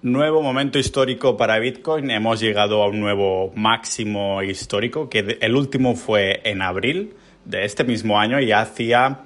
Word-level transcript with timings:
Nuevo 0.00 0.42
momento 0.42 0.78
histórico 0.78 1.36
para 1.36 1.58
Bitcoin. 1.58 2.12
Hemos 2.12 2.38
llegado 2.38 2.84
a 2.84 2.88
un 2.88 3.00
nuevo 3.00 3.50
máximo 3.56 4.40
histórico, 4.44 5.10
que 5.10 5.38
el 5.40 5.56
último 5.56 5.96
fue 5.96 6.40
en 6.44 6.62
abril 6.62 7.14
de 7.44 7.64
este 7.64 7.82
mismo 7.82 8.20
año 8.20 8.38
y 8.38 8.52
hacía 8.52 9.22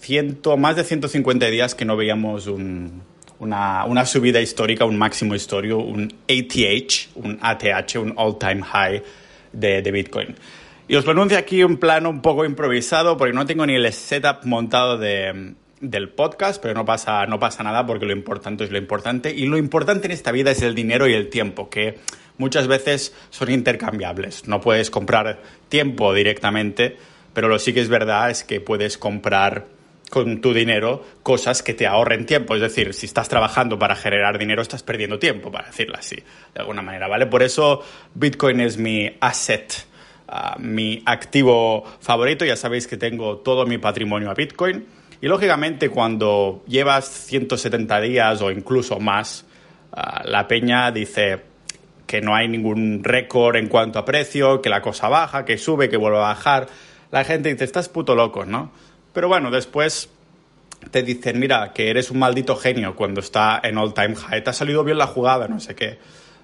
ciento, 0.00 0.56
más 0.56 0.76
de 0.76 0.84
150 0.84 1.48
días 1.48 1.74
que 1.74 1.84
no 1.84 1.98
veíamos 1.98 2.46
una, 2.46 4.06
subida 4.06 4.40
histórica, 4.40 4.86
un 4.86 4.96
máximo 4.96 5.34
histórico, 5.34 5.76
un 5.76 6.10
ATH, 6.26 7.14
un 7.16 7.38
ATH, 7.42 7.96
un 7.96 8.14
all-time 8.16 8.62
high 8.62 9.02
de, 9.52 9.82
Bitcoin. 9.82 10.34
Y 10.88 10.94
os 10.96 11.04
lo 11.04 11.10
anuncio 11.10 11.36
aquí 11.36 11.62
un 11.62 11.76
plano 11.76 12.08
un 12.08 12.22
poco 12.22 12.46
improvisado 12.46 13.18
porque 13.18 13.34
no 13.34 13.44
tengo 13.44 13.66
ni 13.66 13.74
el 13.74 13.92
setup 13.92 14.46
montado 14.46 14.96
de, 14.96 15.52
del 15.80 16.08
podcast, 16.08 16.60
pero 16.60 16.74
no 16.74 16.84
pasa, 16.84 17.26
no 17.26 17.38
pasa 17.38 17.62
nada 17.62 17.86
porque 17.86 18.06
lo 18.06 18.12
importante 18.12 18.64
es 18.64 18.70
lo 18.70 18.78
importante. 18.78 19.30
Y 19.32 19.46
lo 19.46 19.58
importante 19.58 20.06
en 20.06 20.12
esta 20.12 20.32
vida 20.32 20.50
es 20.50 20.62
el 20.62 20.74
dinero 20.74 21.06
y 21.06 21.14
el 21.14 21.28
tiempo, 21.28 21.68
que 21.68 21.98
muchas 22.38 22.66
veces 22.66 23.14
son 23.30 23.50
intercambiables. 23.50 24.48
No 24.48 24.60
puedes 24.60 24.90
comprar 24.90 25.40
tiempo 25.68 26.14
directamente, 26.14 26.96
pero 27.32 27.48
lo 27.48 27.58
sí 27.58 27.72
que 27.72 27.80
es 27.80 27.88
verdad 27.88 28.30
es 28.30 28.44
que 28.44 28.60
puedes 28.60 28.98
comprar 28.98 29.66
con 30.10 30.40
tu 30.40 30.54
dinero 30.54 31.04
cosas 31.22 31.62
que 31.62 31.74
te 31.74 31.86
ahorren 31.86 32.26
tiempo. 32.26 32.54
Es 32.54 32.60
decir, 32.60 32.94
si 32.94 33.06
estás 33.06 33.28
trabajando 33.28 33.78
para 33.78 33.96
generar 33.96 34.38
dinero, 34.38 34.62
estás 34.62 34.82
perdiendo 34.82 35.18
tiempo, 35.18 35.50
para 35.50 35.66
decirlo 35.66 35.96
así, 35.98 36.16
de 36.16 36.60
alguna 36.60 36.82
manera, 36.82 37.08
¿vale? 37.08 37.26
Por 37.26 37.42
eso 37.42 37.82
Bitcoin 38.14 38.60
es 38.60 38.78
mi 38.78 39.10
asset, 39.20 39.86
ah, 40.28 40.56
mi 40.58 41.02
activo 41.04 41.84
favorito. 42.00 42.44
Ya 42.44 42.56
sabéis 42.56 42.86
que 42.86 42.96
tengo 42.96 43.38
todo 43.38 43.66
mi 43.66 43.78
patrimonio 43.78 44.30
a 44.30 44.34
Bitcoin 44.34 44.86
y 45.20 45.26
lógicamente 45.26 45.88
cuando 45.88 46.62
llevas 46.66 47.08
170 47.08 48.00
días 48.00 48.42
o 48.42 48.50
incluso 48.50 48.98
más, 49.00 49.46
ah, 49.92 50.22
la 50.24 50.46
peña 50.46 50.90
dice 50.90 51.42
que 52.06 52.20
no 52.20 52.34
hay 52.34 52.48
ningún 52.48 53.02
récord 53.02 53.56
en 53.56 53.68
cuanto 53.68 53.98
a 53.98 54.04
precio, 54.04 54.62
que 54.62 54.68
la 54.68 54.80
cosa 54.80 55.08
baja, 55.08 55.44
que 55.44 55.58
sube, 55.58 55.88
que 55.88 55.96
vuelve 55.96 56.18
a 56.18 56.22
bajar. 56.22 56.68
La 57.10 57.24
gente 57.24 57.52
dice, 57.52 57.64
estás 57.64 57.88
puto 57.88 58.14
loco, 58.14 58.44
¿no? 58.44 58.70
Pero 59.12 59.28
bueno, 59.28 59.50
después 59.50 60.10
te 60.90 61.02
dicen, 61.02 61.40
mira, 61.40 61.72
que 61.72 61.90
eres 61.90 62.10
un 62.10 62.18
maldito 62.18 62.56
genio 62.56 62.94
cuando 62.94 63.20
está 63.20 63.60
en 63.62 63.78
all 63.78 63.94
time 63.94 64.14
high, 64.14 64.44
te 64.44 64.50
ha 64.50 64.52
salido 64.52 64.84
bien 64.84 64.98
la 64.98 65.06
jugada, 65.06 65.48
no 65.48 65.58
sé 65.58 65.74
qué. 65.74 65.98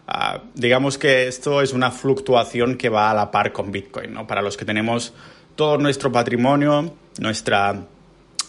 Ah, 0.09 0.41
digamos 0.55 0.99
que 0.99 1.29
esto 1.29 1.63
es 1.63 1.73
una 1.73 1.91
fluctuación 1.91 2.77
que 2.77 2.89
va 2.89 3.11
a 3.11 3.15
la 3.15 3.31
par 3.31 3.53
con 3.53 3.71
Bitcoin, 3.71 4.13
¿no? 4.13 4.27
Para 4.27 4.43
los 4.43 4.57
que 4.57 4.65
tenemos 4.65 5.15
todo 5.55 5.79
nuestro 5.79 6.11
patrimonio, 6.11 6.95
nuestra 7.21 7.87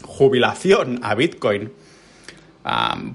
jubilación 0.03 0.99
a 1.03 1.15
Bitcoin, 1.15 1.71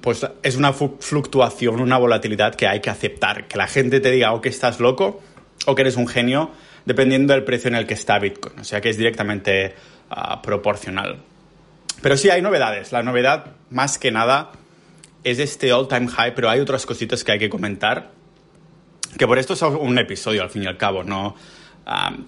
pues 0.01 0.27
es 0.43 0.57
una 0.57 0.73
fluctuación, 0.73 1.81
una 1.81 1.99
volatilidad 1.99 2.55
que 2.55 2.67
hay 2.67 2.81
que 2.81 2.91
aceptar. 2.91 3.49
Que 3.49 3.57
la 3.57 3.67
gente 3.67 4.01
te 4.01 4.11
diga 4.11 4.33
o 4.33 4.41
que 4.41 4.49
estás 4.49 4.81
loco 4.81 5.23
o 5.67 5.75
que 5.75 5.83
eres 5.83 5.97
un 5.97 6.09
genio, 6.09 6.51
dependiendo 6.85 7.33
del 7.33 7.45
precio 7.45 7.69
en 7.69 7.75
el 7.75 7.87
que 7.87 7.95
está 7.95 8.19
Bitcoin. 8.19 8.59
O 8.61 8.65
sea 8.65 8.81
que 8.81 8.91
es 8.91 8.97
directamente 8.97 9.75
ah, 10.11 10.41
proporcional. 10.43 11.19
Pero 12.03 12.17
sí 12.17 12.31
hay 12.31 12.43
novedades. 12.43 12.93
La 12.93 13.03
novedad, 13.03 13.53
más 13.71 13.99
que 13.99 14.11
nada, 14.11 14.53
es 15.25 15.39
este 15.39 15.73
all-time 15.73 16.09
high, 16.09 16.35
pero 16.35 16.49
hay 16.49 16.61
otras 16.61 16.87
cositas 16.87 17.25
que 17.25 17.33
hay 17.33 17.39
que 17.39 17.49
comentar. 17.49 18.13
Que 19.17 19.27
por 19.27 19.39
esto 19.39 19.55
es 19.55 19.63
un 19.63 19.99
episodio, 19.99 20.43
al 20.43 20.51
fin 20.51 20.63
y 20.63 20.67
al 20.67 20.77
cabo, 20.77 21.03
no 21.03 21.35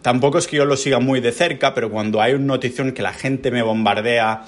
tampoco 0.03 0.39
es 0.39 0.47
que 0.47 0.57
yo 0.57 0.65
lo 0.65 0.77
siga 0.77 1.01
muy 1.01 1.21
de 1.21 1.33
cerca, 1.33 1.75
pero 1.75 1.91
cuando 1.91 2.21
hay 2.21 2.35
una 2.35 2.47
notición 2.47 2.93
que 2.93 3.03
la 3.03 3.13
gente 3.13 3.51
me 3.51 3.63
bombardea 3.63 4.45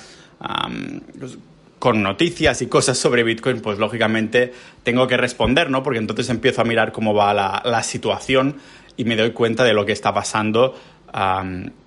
pues, 1.19 1.39
con 1.79 2.03
noticias 2.03 2.63
y 2.63 2.67
cosas 2.67 2.97
sobre 2.97 3.23
Bitcoin, 3.23 3.61
pues 3.61 3.79
lógicamente 3.79 4.53
tengo 4.83 5.07
que 5.07 5.17
responder, 5.17 5.69
¿no? 5.69 5.83
Porque 5.83 5.99
entonces 5.99 6.29
empiezo 6.31 6.61
a 6.61 6.65
mirar 6.65 6.93
cómo 6.93 7.13
va 7.13 7.35
la, 7.35 7.83
situación 7.83 8.57
y 8.97 9.05
me 9.05 9.17
doy 9.17 9.33
cuenta 9.33 9.65
de 9.65 9.75
lo 9.75 9.85
que 9.85 9.93
está 9.93 10.15
pasando. 10.15 10.75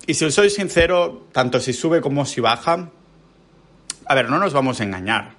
y 0.06 0.14
si 0.14 0.30
soy 0.30 0.50
sincero, 0.50 1.26
tanto 1.32 1.60
si 1.60 1.72
sube 1.72 2.00
como 2.00 2.26
si 2.26 2.40
baja, 2.40 2.90
a 4.08 4.14
ver, 4.14 4.30
no 4.30 4.38
nos 4.38 4.52
vamos 4.52 4.80
a 4.80 4.84
engañar. 4.84 5.32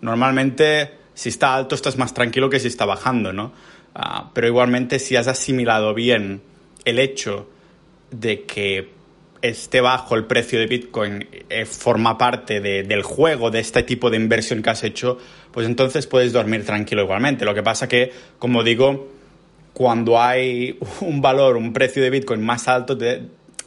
Normalmente, 0.00 0.92
si 1.12 1.28
está 1.28 1.54
alto, 1.54 1.74
estás 1.74 1.98
más 1.98 2.14
tranquilo 2.14 2.48
que 2.48 2.60
si 2.60 2.68
está 2.68 2.86
bajando, 2.86 3.32
¿no? 3.32 3.52
Ah, 3.94 4.30
pero 4.32 4.46
igualmente, 4.46 4.98
si 4.98 5.16
has 5.16 5.26
asimilado 5.26 5.92
bien 5.92 6.40
el 6.84 6.98
hecho 6.98 7.48
de 8.10 8.44
que 8.44 8.90
esté 9.42 9.80
bajo 9.80 10.14
el 10.16 10.24
precio 10.24 10.58
de 10.58 10.66
Bitcoin 10.66 11.28
eh, 11.48 11.64
forma 11.64 12.18
parte 12.18 12.60
del 12.60 13.02
juego, 13.02 13.50
de 13.50 13.60
este 13.60 13.82
tipo 13.82 14.10
de 14.10 14.16
inversión 14.16 14.62
que 14.62 14.70
has 14.70 14.82
hecho, 14.84 15.18
pues 15.52 15.66
entonces 15.66 16.06
puedes 16.06 16.32
dormir 16.32 16.64
tranquilo 16.64 17.02
igualmente. 17.02 17.44
Lo 17.44 17.54
que 17.54 17.62
pasa 17.62 17.88
que, 17.88 18.12
como 18.38 18.62
digo, 18.62 19.08
cuando 19.72 20.20
hay 20.20 20.78
un 21.00 21.20
valor, 21.20 21.56
un 21.56 21.72
precio 21.72 22.02
de 22.02 22.10
Bitcoin 22.10 22.42
más 22.44 22.68
alto, 22.68 22.98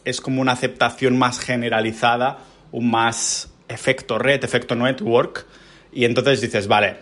es 0.03 0.21
como 0.21 0.41
una 0.41 0.53
aceptación 0.53 1.17
más 1.17 1.39
generalizada, 1.39 2.39
un 2.71 2.89
más 2.89 3.51
efecto 3.69 4.17
red, 4.17 4.43
efecto 4.43 4.75
network, 4.75 5.45
y 5.93 6.05
entonces 6.05 6.41
dices, 6.41 6.67
vale, 6.67 6.97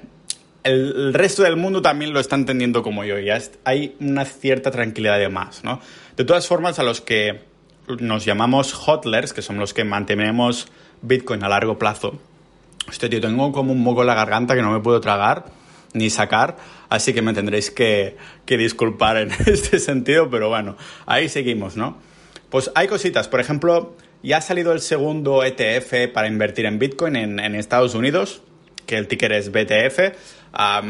el, 0.63 1.13
resto 1.13 1.43
del 1.43 1.55
mundo 1.55 1.81
también 1.81 2.13
lo 2.13 2.19
está 2.19 2.35
entendiendo 2.35 2.83
como 2.83 3.03
yo, 3.03 3.19
ya 3.19 3.39
hay 3.63 3.95
una 3.99 4.25
cierta 4.25 4.71
tranquilidad 4.71 5.19
de 5.19 5.29
más, 5.29 5.63
¿no? 5.63 5.79
De 6.17 6.25
todas 6.25 6.47
formas, 6.47 6.79
a 6.79 6.83
los 6.83 7.01
que 7.01 7.41
nos 7.99 8.25
llamamos 8.25 8.73
hodlers, 8.73 9.33
que 9.33 9.41
son 9.41 9.57
los 9.57 9.73
que 9.73 9.83
mantenemos 9.83 10.67
Bitcoin 11.01 11.43
a 11.43 11.49
largo 11.49 11.77
plazo, 11.77 12.19
este 12.91 13.09
tío, 13.09 13.21
tengo 13.21 13.51
como 13.51 13.71
un 13.71 13.81
moco 13.81 14.01
en 14.01 14.07
la 14.07 14.15
garganta 14.15 14.55
que 14.55 14.61
no 14.61 14.71
me 14.71 14.79
puedo 14.79 14.99
tragar 14.99 15.45
ni 15.93 16.09
sacar, 16.09 16.57
así 16.89 17.13
que 17.13 17.21
me 17.21 17.33
tendréis 17.33 17.71
que, 17.71 18.17
disculpar 18.45 19.17
en 19.17 19.31
este 19.45 19.79
sentido, 19.79 20.29
pero 20.29 20.49
bueno, 20.49 20.75
ahí 21.05 21.29
seguimos, 21.29 21.77
¿no? 21.77 21.97
Pues 22.49 22.71
hay 22.75 22.87
cositas, 22.87 23.27
por 23.27 23.39
ejemplo, 23.39 23.95
ya 24.21 24.37
ha 24.37 24.41
salido 24.41 24.71
el 24.71 24.81
segundo 24.81 25.43
ETF 25.43 26.11
para 26.13 26.27
invertir 26.27 26.65
en 26.65 26.79
Bitcoin 26.79 27.15
en 27.15 27.55
Estados 27.55 27.95
Unidos, 27.95 28.41
que 28.89 28.97
el 28.97 29.07
ticker 29.07 29.31
es 29.33 29.51
BTF, 29.51 30.15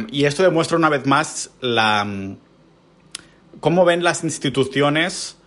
y 0.09 0.23
esto 0.23 0.41
demuestra 0.41 0.77
una 0.77 0.87
vez 0.87 1.05
más 1.05 1.51
la, 1.59 2.07
cómo 3.59 3.83
ven 3.83 4.05
las 4.05 4.23
instituciones 4.23 5.37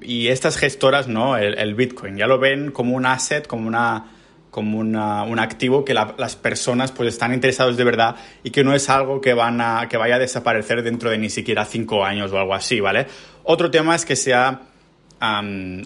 y 0.00 0.28
estas 0.28 0.56
gestoras 0.56 1.06
¿no? 1.06 1.36
El, 1.36 1.74
Bitcoin. 1.74 2.16
Ya 2.16 2.26
lo 2.26 2.38
ven 2.38 2.70
como 2.70 2.96
un 2.96 3.04
asset, 3.04 3.46
como 3.46 3.68
una 3.68 4.12
como 4.50 4.78
un 4.78 5.38
activo 5.38 5.84
que 5.84 5.92
las 5.92 6.36
personas 6.36 6.90
pues 6.92 7.10
están 7.10 7.34
interesados 7.34 7.76
de 7.76 7.84
verdad 7.84 8.16
y 8.42 8.50
que 8.52 8.64
no 8.64 8.74
es 8.74 8.88
algo 8.88 9.20
que 9.20 9.34
van 9.34 9.60
a 9.60 9.86
que 9.90 9.98
vaya 9.98 10.14
a 10.14 10.18
desaparecer 10.18 10.82
dentro 10.82 11.10
de 11.10 11.18
ni 11.18 11.28
siquiera 11.28 11.66
cinco 11.66 12.06
años 12.06 12.32
o 12.32 12.38
algo 12.38 12.54
así, 12.54 12.80
¿vale? 12.80 13.06
Otro 13.42 13.70
tema 13.70 13.94
es 13.94 14.06
que 14.06 14.16
sea 14.16 14.62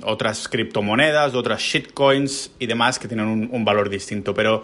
otras 0.04 0.46
criptomonedas, 0.46 1.34
otras 1.34 1.60
shitcoins 1.60 2.52
y 2.60 2.66
demás 2.66 3.00
que 3.00 3.08
tienen 3.08 3.48
un 3.50 3.64
valor 3.64 3.88
distinto, 3.88 4.34
pero 4.34 4.62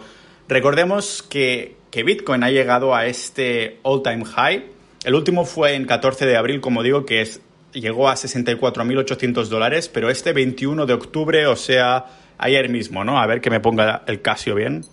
Recordemos 0.49 1.23
que, 1.23 1.75
Bitcoin 1.91 2.43
ha 2.43 2.51
llegado 2.51 2.93
a 2.93 3.07
este 3.07 3.79
all-time 3.81 4.23
high. 4.23 4.65
El 5.03 5.15
último 5.15 5.45
fue 5.45 5.73
en 5.73 5.85
14 5.85 6.27
de 6.27 6.37
abril, 6.37 6.61
como 6.61 6.83
digo, 6.83 7.05
que 7.05 7.21
es, 7.21 7.41
llegó 7.73 8.07
a 8.07 8.13
64.800 8.13 9.47
dólares, 9.47 9.89
pero 9.89 10.11
este 10.11 10.31
21 10.31 10.85
de 10.85 10.93
octubre, 10.93 11.47
o 11.47 11.55
sea, 11.55 12.05
ayer 12.37 12.69
mismo, 12.69 13.03
¿no? 13.03 13.19
A 13.19 13.25
ver 13.25 13.41
que 13.41 13.49
me 13.49 13.59
ponga 13.59 14.03
el 14.05 14.21
Casio 14.21 14.53
bien. 14.53 14.85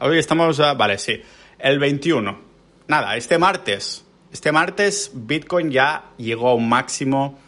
Hoy 0.00 0.18
estamos, 0.18 0.60
a, 0.60 0.74
vale, 0.74 0.98
sí, 0.98 1.22
el 1.58 1.78
21. 1.78 2.38
Nada, 2.88 3.16
este 3.16 3.38
martes, 3.38 4.04
este 4.32 4.52
martes 4.52 5.12
Bitcoin 5.14 5.70
ya 5.70 6.10
llegó 6.18 6.50
a 6.50 6.54
un 6.54 6.68
máximo 6.68 7.38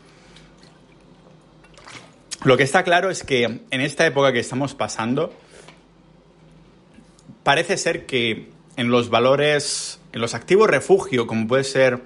Lo 2.45 2.57
que 2.57 2.63
está 2.63 2.85
claro 2.85 3.11
es 3.11 3.25
que 3.25 3.45
en 3.45 3.81
esta 3.81 4.07
época 4.07 4.33
que 4.33 4.39
estamos 4.39 4.75
pasando, 4.75 5.33
parece 7.43 7.77
ser 7.77 8.07
que 8.07 8.51
en 8.77 8.91
los 8.91 9.09
valores, 9.09 10.01
en 10.13 10.21
los 10.21 10.35
activos 10.35 10.69
refugio, 10.69 11.27
como 11.27 11.49
puede 11.49 11.65
ser 11.65 12.03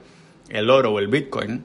el 0.49 0.71
oro 0.71 0.93
o 0.93 0.99
el 0.99 1.09
Bitcoin, 1.09 1.65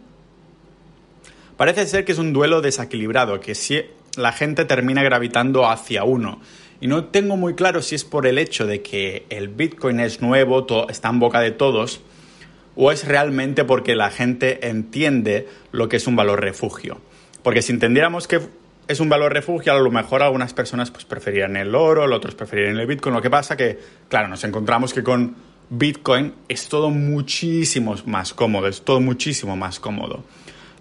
parece 1.57 1.85
ser 1.85 2.05
que 2.05 2.11
es 2.11 2.17
un 2.17 2.33
duelo 2.33 2.61
desequilibrado, 2.61 3.39
que 3.39 3.55
si 3.55 3.83
la 4.17 4.31
gente 4.31 4.65
termina 4.65 5.03
gravitando 5.03 5.69
hacia 5.69 6.03
uno. 6.03 6.41
Y 6.81 6.87
no 6.87 7.05
tengo 7.05 7.37
muy 7.37 7.55
claro 7.55 7.81
si 7.81 7.95
es 7.95 8.03
por 8.03 8.27
el 8.27 8.37
hecho 8.37 8.67
de 8.67 8.81
que 8.81 9.25
el 9.29 9.47
Bitcoin 9.47 9.99
es 9.99 10.21
nuevo, 10.21 10.65
está 10.89 11.09
en 11.09 11.19
boca 11.19 11.39
de 11.39 11.51
todos, 11.51 12.01
o 12.75 12.91
es 12.91 13.07
realmente 13.07 13.63
porque 13.63 13.95
la 13.95 14.09
gente 14.09 14.67
entiende 14.67 15.47
lo 15.71 15.89
que 15.89 15.97
es 15.97 16.07
un 16.07 16.15
valor 16.15 16.41
refugio. 16.41 16.99
Porque 17.43 17.61
si 17.61 17.71
entendiéramos 17.71 18.27
que 18.27 18.41
es 18.87 18.99
un 18.99 19.09
valor 19.09 19.33
refugio, 19.33 19.73
a 19.73 19.79
lo 19.79 19.91
mejor 19.91 20.21
algunas 20.21 20.53
personas 20.53 20.91
pues, 20.91 21.05
preferían 21.05 21.55
el 21.57 21.73
oro, 21.73 22.03
otros 22.13 22.35
preferían 22.35 22.77
el 22.77 22.87
Bitcoin. 22.87 23.15
Lo 23.15 23.21
que 23.21 23.29
pasa 23.29 23.57
que, 23.57 23.79
claro, 24.09 24.27
nos 24.27 24.43
encontramos 24.43 24.93
que 24.93 25.03
con 25.03 25.35
Bitcoin 25.69 26.33
es 26.47 26.69
todo 26.69 26.89
muchísimo 26.89 27.95
más 28.05 28.33
cómodo, 28.33 28.67
es 28.67 28.83
todo 28.83 29.01
muchísimo 29.01 29.55
más 29.55 29.79
cómodo. 29.79 30.23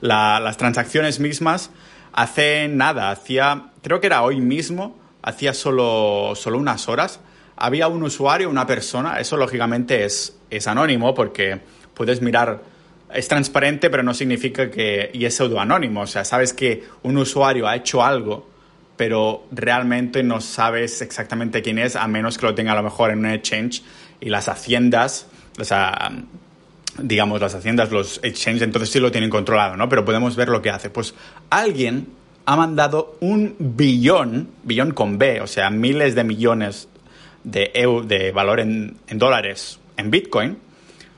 las 0.01 0.57
transacciones 0.57 1.21
mismas 1.21 1.71
hace 2.13 2.69
nada, 2.69 3.11
hacía, 3.11 3.71
creo 3.83 4.01
que 4.01 4.07
era 4.07 4.23
hoy 4.23 4.41
mismo, 4.41 4.99
hacía 5.23 5.55
solo, 5.55 6.35
solo 6.35 6.59
unas 6.59 6.89
horas, 6.89 7.21
había 7.57 7.89
un 7.89 8.03
usuario, 8.03 8.51
una 8.51 8.67
persona, 8.67 9.19
eso 9.19 9.37
lógicamente 9.37 10.05
es, 10.05 10.39
es 10.51 10.67
anónimo 10.67 11.15
porque 11.15 11.61
puedes 11.95 12.21
mirar 12.21 12.75
es 13.15 13.29
transparente, 13.29 13.91
pero 13.91 14.03
no 14.03 14.13
significa 14.13 14.71
que... 14.71 15.11
y 15.13 15.25
es 15.25 15.37
pseudoanónimo, 15.37 16.03
o 16.03 16.07
sea, 16.07 16.25
sabes 16.25 16.53
que 16.53 16.85
un 17.03 17.17
usuario 17.17 17.69
ha 17.69 17.77
hecho 17.77 18.03
algo, 18.03 18.49
pero 18.97 19.45
realmente 19.53 20.23
no 20.23 20.41
sabes 20.41 21.01
exactamente 21.01 21.63
quién 21.63 21.79
es, 21.79 21.97
a 21.97 22.07
menos 22.09 22.39
que 22.39 22.47
lo 22.47 22.55
tenga 22.55 22.73
a 22.73 22.77
lo 22.77 22.83
mejor 22.83 23.11
en 23.11 23.21
un 23.21 23.27
exchange 23.27 23.83
y 24.21 24.31
las 24.31 24.49
haciendas, 24.49 25.29
o 25.59 25.65
sea, 25.65 26.13
digamos, 26.99 27.41
las 27.41 27.55
haciendas, 27.55 27.91
los 27.91 28.21
exchanges, 28.23 28.63
entonces 28.63 28.91
sí 28.91 29.01
lo 29.01 29.11
tienen 29.13 29.31
controlado, 29.31 29.77
¿no? 29.77 29.89
Pero 29.89 30.05
podemos 30.05 30.37
ver 30.37 30.49
lo 30.49 30.63
que 30.63 30.71
hace. 30.71 30.91
Pues 30.91 31.15
alguien 31.51 32.09
ha 32.47 32.57
mandado 32.57 33.17
un 33.21 33.57
billón, 33.59 34.49
billón 34.63 34.93
con 34.93 35.19
B, 35.19 35.41
o 35.41 35.47
sea, 35.47 35.71
miles 35.71 36.15
de 36.15 36.25
millones 36.25 36.89
de, 37.43 37.71
de 38.07 38.33
valor 38.33 38.61
en, 38.61 38.97
en 39.09 39.19
dólares 39.19 39.81
en 39.97 40.11
Bitcoin, 40.11 40.59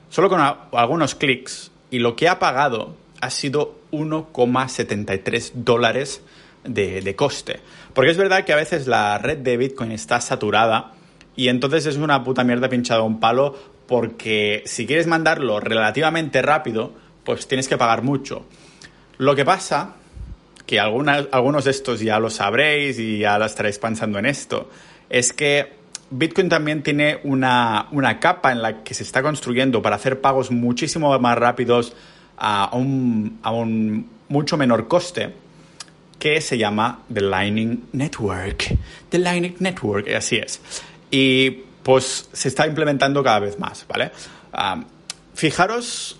solo 0.09 0.29
con 0.29 0.41
algunos 0.41 1.15
clics 1.15 1.71
y 1.91 1.99
lo 1.99 2.17
que 2.17 2.29
ha 2.29 2.39
pagado 2.39 2.95
ha 3.21 3.31
sido 3.31 3.77
1,73 3.93 5.53
dólares 5.55 6.23
de, 6.65 7.15
coste. 7.17 7.61
Porque 7.95 8.11
es 8.11 8.17
verdad 8.17 8.45
que 8.45 8.53
a 8.53 8.57
veces 8.57 8.87
la 8.87 9.19
red 9.19 9.39
de 9.39 9.57
Bitcoin 9.57 9.93
está 9.93 10.21
saturada 10.21 10.93
y 11.35 11.49
entonces 11.49 11.87
es 11.87 11.97
una 11.97 12.25
puta 12.25 12.45
mierda 12.45 12.69
pinchado 12.69 13.03
a 13.03 13.07
un 13.07 13.21
palo 13.21 13.55
porque 13.87 14.63
si 14.67 14.87
quieres 14.87 15.07
mandarlo 15.07 15.61
relativamente 15.61 16.43
rápido, 16.43 16.93
pues 17.25 17.47
tienes 17.47 17.69
que 17.69 17.79
pagar 17.79 18.03
mucho. 18.03 18.45
Lo 19.19 19.35
que 19.37 19.45
pasa, 19.45 19.95
que 20.67 20.81
algunos 20.81 21.65
de 21.65 21.71
estos 21.71 22.01
ya 22.01 22.19
lo 22.19 22.31
sabréis 22.31 22.99
y 22.99 23.19
ya 23.19 23.39
lo 23.39 23.45
estaréis 23.45 23.79
pensando 23.79 24.19
en 24.19 24.27
esto, 24.27 24.69
es 25.09 25.33
que 25.33 25.76
Bitcoin 26.11 26.49
también 26.49 26.83
tiene 26.83 27.19
una, 27.25 27.89
capa 28.21 28.53
en 28.53 28.63
la 28.63 28.83
que 28.85 28.95
se 28.95 29.03
está 29.03 29.23
construyendo 29.23 29.83
para 29.83 29.97
hacer 29.97 30.21
pagos 30.21 30.51
muchísimo 30.51 31.19
más 31.19 31.39
rápidos 31.39 31.95
a 32.39 32.71
un, 32.73 33.39
a 33.43 33.51
un 33.51 34.09
mucho 34.29 34.57
menor 34.57 34.89
coste 34.89 35.35
que 36.19 36.41
se 36.41 36.59
llama 36.59 37.01
The 37.13 37.21
Lightning 37.21 37.89
Network. 37.93 38.77
The 39.11 39.19
Lightning 39.19 39.57
Network, 39.59 40.09
así 40.09 40.37
es. 40.37 40.61
Y 41.11 41.51
pues 41.83 42.29
se 42.33 42.49
está 42.49 42.67
implementando 42.67 43.23
cada 43.23 43.41
vez 43.41 43.59
más, 43.59 43.87
¿vale? 43.89 44.11
Fijaros, 45.35 46.19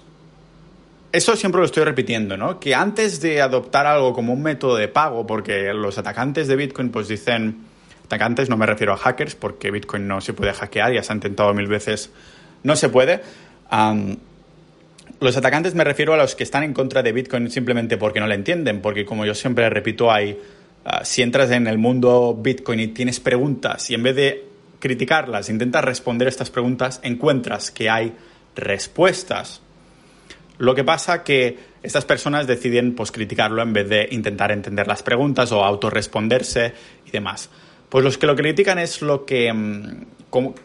eso 1.13 1.35
siempre 1.37 1.61
lo 1.61 1.65
estoy 1.65 1.85
repitiendo, 1.85 2.37
¿no? 2.37 2.61
Que 2.61 2.75
antes 2.75 3.21
de 3.21 3.41
adoptar 3.41 3.87
algo 3.87 4.13
como 4.13 4.33
un 4.33 4.43
método 4.43 4.77
de 4.77 4.89
pago, 4.89 5.27
porque 5.27 5.73
los 5.73 5.99
atacantes 5.99 6.47
de 6.49 6.57
Bitcoin 6.57 6.91
pues 6.91 7.09
dicen 7.09 7.66
atacantes, 8.07 8.49
no 8.49 8.57
me 8.57 8.67
refiero 8.67 8.93
a 8.93 8.97
hackers, 8.97 9.35
porque 9.35 9.71
Bitcoin 9.71 10.07
no 10.09 10.21
se 10.21 10.33
puede 10.33 10.53
hackear, 10.53 10.93
ya 10.93 11.03
se 11.03 11.13
ha 11.13 11.15
intentado 11.15 11.53
mil 11.55 11.67
veces, 11.67 12.11
no 12.63 12.77
se 12.77 12.89
puede. 12.89 13.21
los 15.21 15.37
atacantes 15.37 15.75
me 15.75 15.85
refiero 15.85 16.15
a 16.15 16.17
los 16.17 16.35
que 16.35 16.45
están 16.45 16.63
en 16.63 16.73
contra 16.73 17.03
de 17.03 17.13
Bitcoin 17.13 17.51
simplemente 17.51 17.97
porque 17.97 18.21
no 18.21 18.27
le 18.27 18.35
entienden, 18.35 18.81
porque 18.81 19.05
como 19.05 19.25
yo 19.25 19.35
siempre 19.35 19.69
repito, 19.69 20.11
hay, 20.11 20.39
ah, 20.85 21.05
si 21.05 21.23
entras 21.23 21.51
en 21.51 21.67
el 21.67 21.79
mundo 21.79 22.39
Bitcoin 22.41 22.81
y 22.81 22.89
tienes 22.89 23.21
preguntas 23.21 23.91
y 23.91 23.95
en 23.95 24.03
vez 24.03 24.17
de 24.17 24.45
criticarlas, 24.79 25.49
intentas 25.49 25.85
responder 25.85 26.29
estas 26.29 26.51
preguntas, 26.51 27.01
encuentras 27.03 27.71
que 27.71 27.91
hay 27.91 28.13
respuestas. 28.55 29.61
Lo 30.59 30.75
que 30.75 30.85
pasa 30.85 31.23
que 31.23 31.59
estas 31.83 32.05
personas 32.05 32.47
deciden 32.47 32.95
pues, 32.95 33.13
criticarlo 33.13 33.63
en 33.63 33.73
vez 33.73 33.89
de 33.89 34.09
intentar 34.11 34.53
entender 34.53 34.87
las 34.87 35.03
preguntas 35.03 35.53
o 35.53 35.65
autorresponderse 35.65 36.73
y 37.05 37.11
demás. 37.11 37.51
Pues 37.89 38.05
los 38.05 38.19
que 38.19 38.27
lo 38.27 38.37
critican 38.37 38.79
es 38.79 39.03
lo 39.03 39.25
que... 39.25 39.53
Mm, 39.53 40.07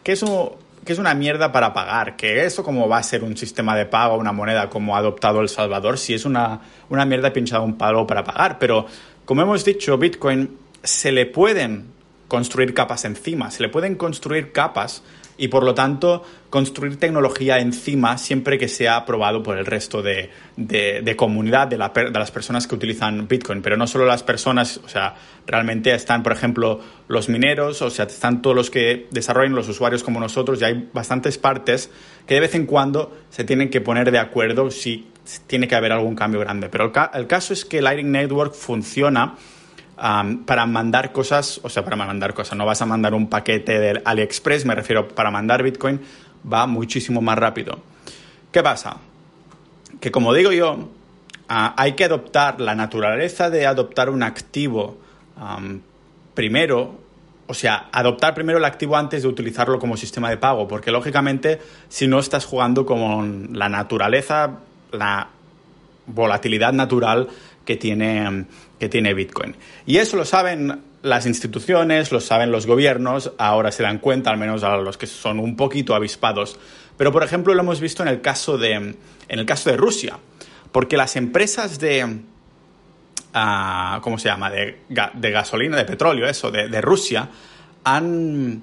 que, 0.03 0.11
eso, 0.11 0.57
que 0.83 0.93
es 0.93 0.99
una 0.99 1.13
mierda 1.13 1.51
para 1.51 1.73
pagar, 1.73 2.15
que 2.17 2.45
eso 2.45 2.63
como 2.63 2.89
va 2.89 2.97
a 2.97 3.03
ser 3.03 3.23
un 3.23 3.37
sistema 3.37 3.75
de 3.75 3.85
pago, 3.85 4.17
una 4.17 4.33
moneda 4.33 4.69
como 4.69 4.95
ha 4.95 4.99
adoptado 4.99 5.39
El 5.39 5.47
Salvador, 5.47 5.97
si 5.97 6.13
es 6.13 6.25
una, 6.25 6.59
una 6.89 7.05
mierda 7.05 7.31
pinchada 7.31 7.61
un 7.61 7.77
palo 7.77 8.05
para 8.05 8.23
pagar. 8.23 8.59
Pero 8.59 8.85
como 9.25 9.43
hemos 9.43 9.63
dicho, 9.63 9.97
Bitcoin 9.97 10.57
se 10.83 11.11
le 11.11 11.25
pueden 11.25 12.00
construir 12.31 12.73
capas 12.73 13.03
encima, 13.03 13.51
se 13.51 13.61
le 13.61 13.67
pueden 13.67 13.95
construir 13.95 14.53
capas 14.53 15.03
y 15.35 15.49
por 15.49 15.63
lo 15.63 15.75
tanto 15.75 16.23
construir 16.49 16.97
tecnología 16.97 17.59
encima 17.59 18.17
siempre 18.17 18.57
que 18.57 18.69
sea 18.69 18.95
aprobado 18.95 19.43
por 19.43 19.57
el 19.57 19.65
resto 19.65 20.01
de, 20.01 20.29
comunidad, 21.17 21.67
de, 21.67 21.77
las 21.77 22.31
personas 22.31 22.67
que 22.67 22.75
utilizan 22.75 23.27
Bitcoin. 23.27 23.61
Pero 23.61 23.75
no 23.75 23.85
solo 23.85 24.05
las 24.05 24.23
personas, 24.23 24.77
o 24.77 24.87
sea, 24.87 25.15
realmente 25.45 25.93
están, 25.93 26.23
por 26.23 26.31
ejemplo, 26.31 26.79
los 27.09 27.27
mineros, 27.27 27.81
o 27.81 27.89
sea, 27.89 28.05
están 28.05 28.41
todos 28.41 28.55
los 28.55 28.69
que 28.69 29.07
desarrollan 29.11 29.53
los 29.53 29.67
usuarios 29.67 30.01
como 30.01 30.21
nosotros 30.21 30.61
y 30.61 30.63
hay 30.63 30.89
bastantes 30.93 31.37
partes 31.37 31.91
que 32.25 32.35
de 32.35 32.39
vez 32.39 32.55
en 32.55 32.65
cuando 32.65 33.13
se 33.29 33.43
tienen 33.43 33.69
que 33.69 33.81
poner 33.81 34.09
de 34.09 34.19
acuerdo 34.19 34.71
si 34.71 35.09
tiene 35.47 35.67
que 35.67 35.75
haber 35.75 35.91
algún 35.91 36.15
cambio 36.15 36.39
grande. 36.39 36.69
Pero 36.69 36.85
el, 36.85 36.91
el 37.13 37.27
caso 37.27 37.51
es 37.51 37.65
que 37.65 37.81
Lightning 37.81 38.13
Network 38.13 38.53
funciona 38.53 39.35
para 40.45 40.65
mandar 40.65 41.11
cosas, 41.11 41.59
o 41.61 41.69
sea, 41.69 41.85
para 41.85 41.95
mandar 41.95 42.33
cosas, 42.33 42.57
no 42.57 42.65
vas 42.65 42.81
a 42.81 42.87
mandar 42.87 43.13
un 43.13 43.29
paquete 43.29 43.79
del 43.79 44.01
AliExpress, 44.03 44.65
me 44.65 44.73
refiero 44.73 45.07
para 45.07 45.29
mandar 45.29 45.61
Bitcoin, 45.61 46.01
va 46.51 46.65
muchísimo 46.65 47.21
más 47.21 47.37
rápido. 47.37 47.79
¿Qué 48.51 48.63
pasa? 48.63 48.97
Que 49.99 50.09
como 50.09 50.33
digo 50.33 50.51
yo, 50.51 50.89
ah, 51.49 51.75
hay 51.77 51.93
que 51.93 52.05
adoptar 52.05 52.59
la 52.59 52.73
naturaleza 52.73 53.51
de 53.51 53.67
adoptar 53.67 54.09
un 54.09 54.23
activo 54.23 54.97
primero, 56.33 56.99
o 57.45 57.53
sea, 57.53 57.89
adoptar 57.91 58.33
primero 58.33 58.57
el 58.57 58.65
activo 58.65 58.97
antes 58.97 59.21
de 59.21 59.27
utilizarlo 59.27 59.77
como 59.77 59.97
sistema 59.97 60.31
de 60.31 60.37
pago, 60.37 60.67
porque 60.67 60.91
lógicamente 60.91 61.59
si 61.89 62.07
no 62.07 62.19
estás 62.19 62.45
jugando 62.45 62.87
con 62.87 63.49
la 63.53 63.69
naturaleza, 63.69 64.59
la 64.91 65.27
volatilidad 66.07 66.73
natural 66.73 67.29
que 67.65 67.75
tiene, 67.77 68.45
que 68.79 68.89
tiene 68.89 69.13
Bitcoin. 69.13 69.55
Y 69.85 69.97
eso 69.97 70.17
lo 70.17 70.25
saben 70.25 70.81
las 71.03 71.25
instituciones, 71.25 72.11
lo 72.11 72.19
saben 72.19 72.51
los 72.51 72.65
gobiernos, 72.67 73.31
ahora 73.37 73.71
se 73.71 73.83
dan 73.83 73.99
cuenta, 73.99 74.29
al 74.29 74.37
menos 74.37 74.63
a 74.63 74.77
los 74.77 74.97
que 74.97 75.07
son 75.07 75.39
un 75.39 75.55
poquito 75.55 75.95
avispados. 75.95 76.59
Pero, 76.97 77.11
por 77.11 77.23
ejemplo, 77.23 77.53
lo 77.53 77.61
hemos 77.61 77.79
visto 77.79 78.03
en 78.03 78.09
el 78.09 78.21
caso 78.21 78.57
de, 78.57 78.73
en 78.73 78.97
el 79.27 79.45
caso 79.45 79.69
de 79.69 79.77
Rusia, 79.77 80.19
porque 80.71 80.97
las 80.97 81.15
empresas 81.15 81.79
de, 81.79 82.19
ah, 83.33 83.99
¿cómo 84.03 84.19
se 84.19 84.29
llama? 84.29 84.51
De, 84.51 84.77
gasolina, 85.31 85.77
de 85.77 85.85
petróleo, 85.85 86.27
eso, 86.27 86.51
de, 86.51 86.81
Rusia, 86.81 87.29
han, 87.83 88.61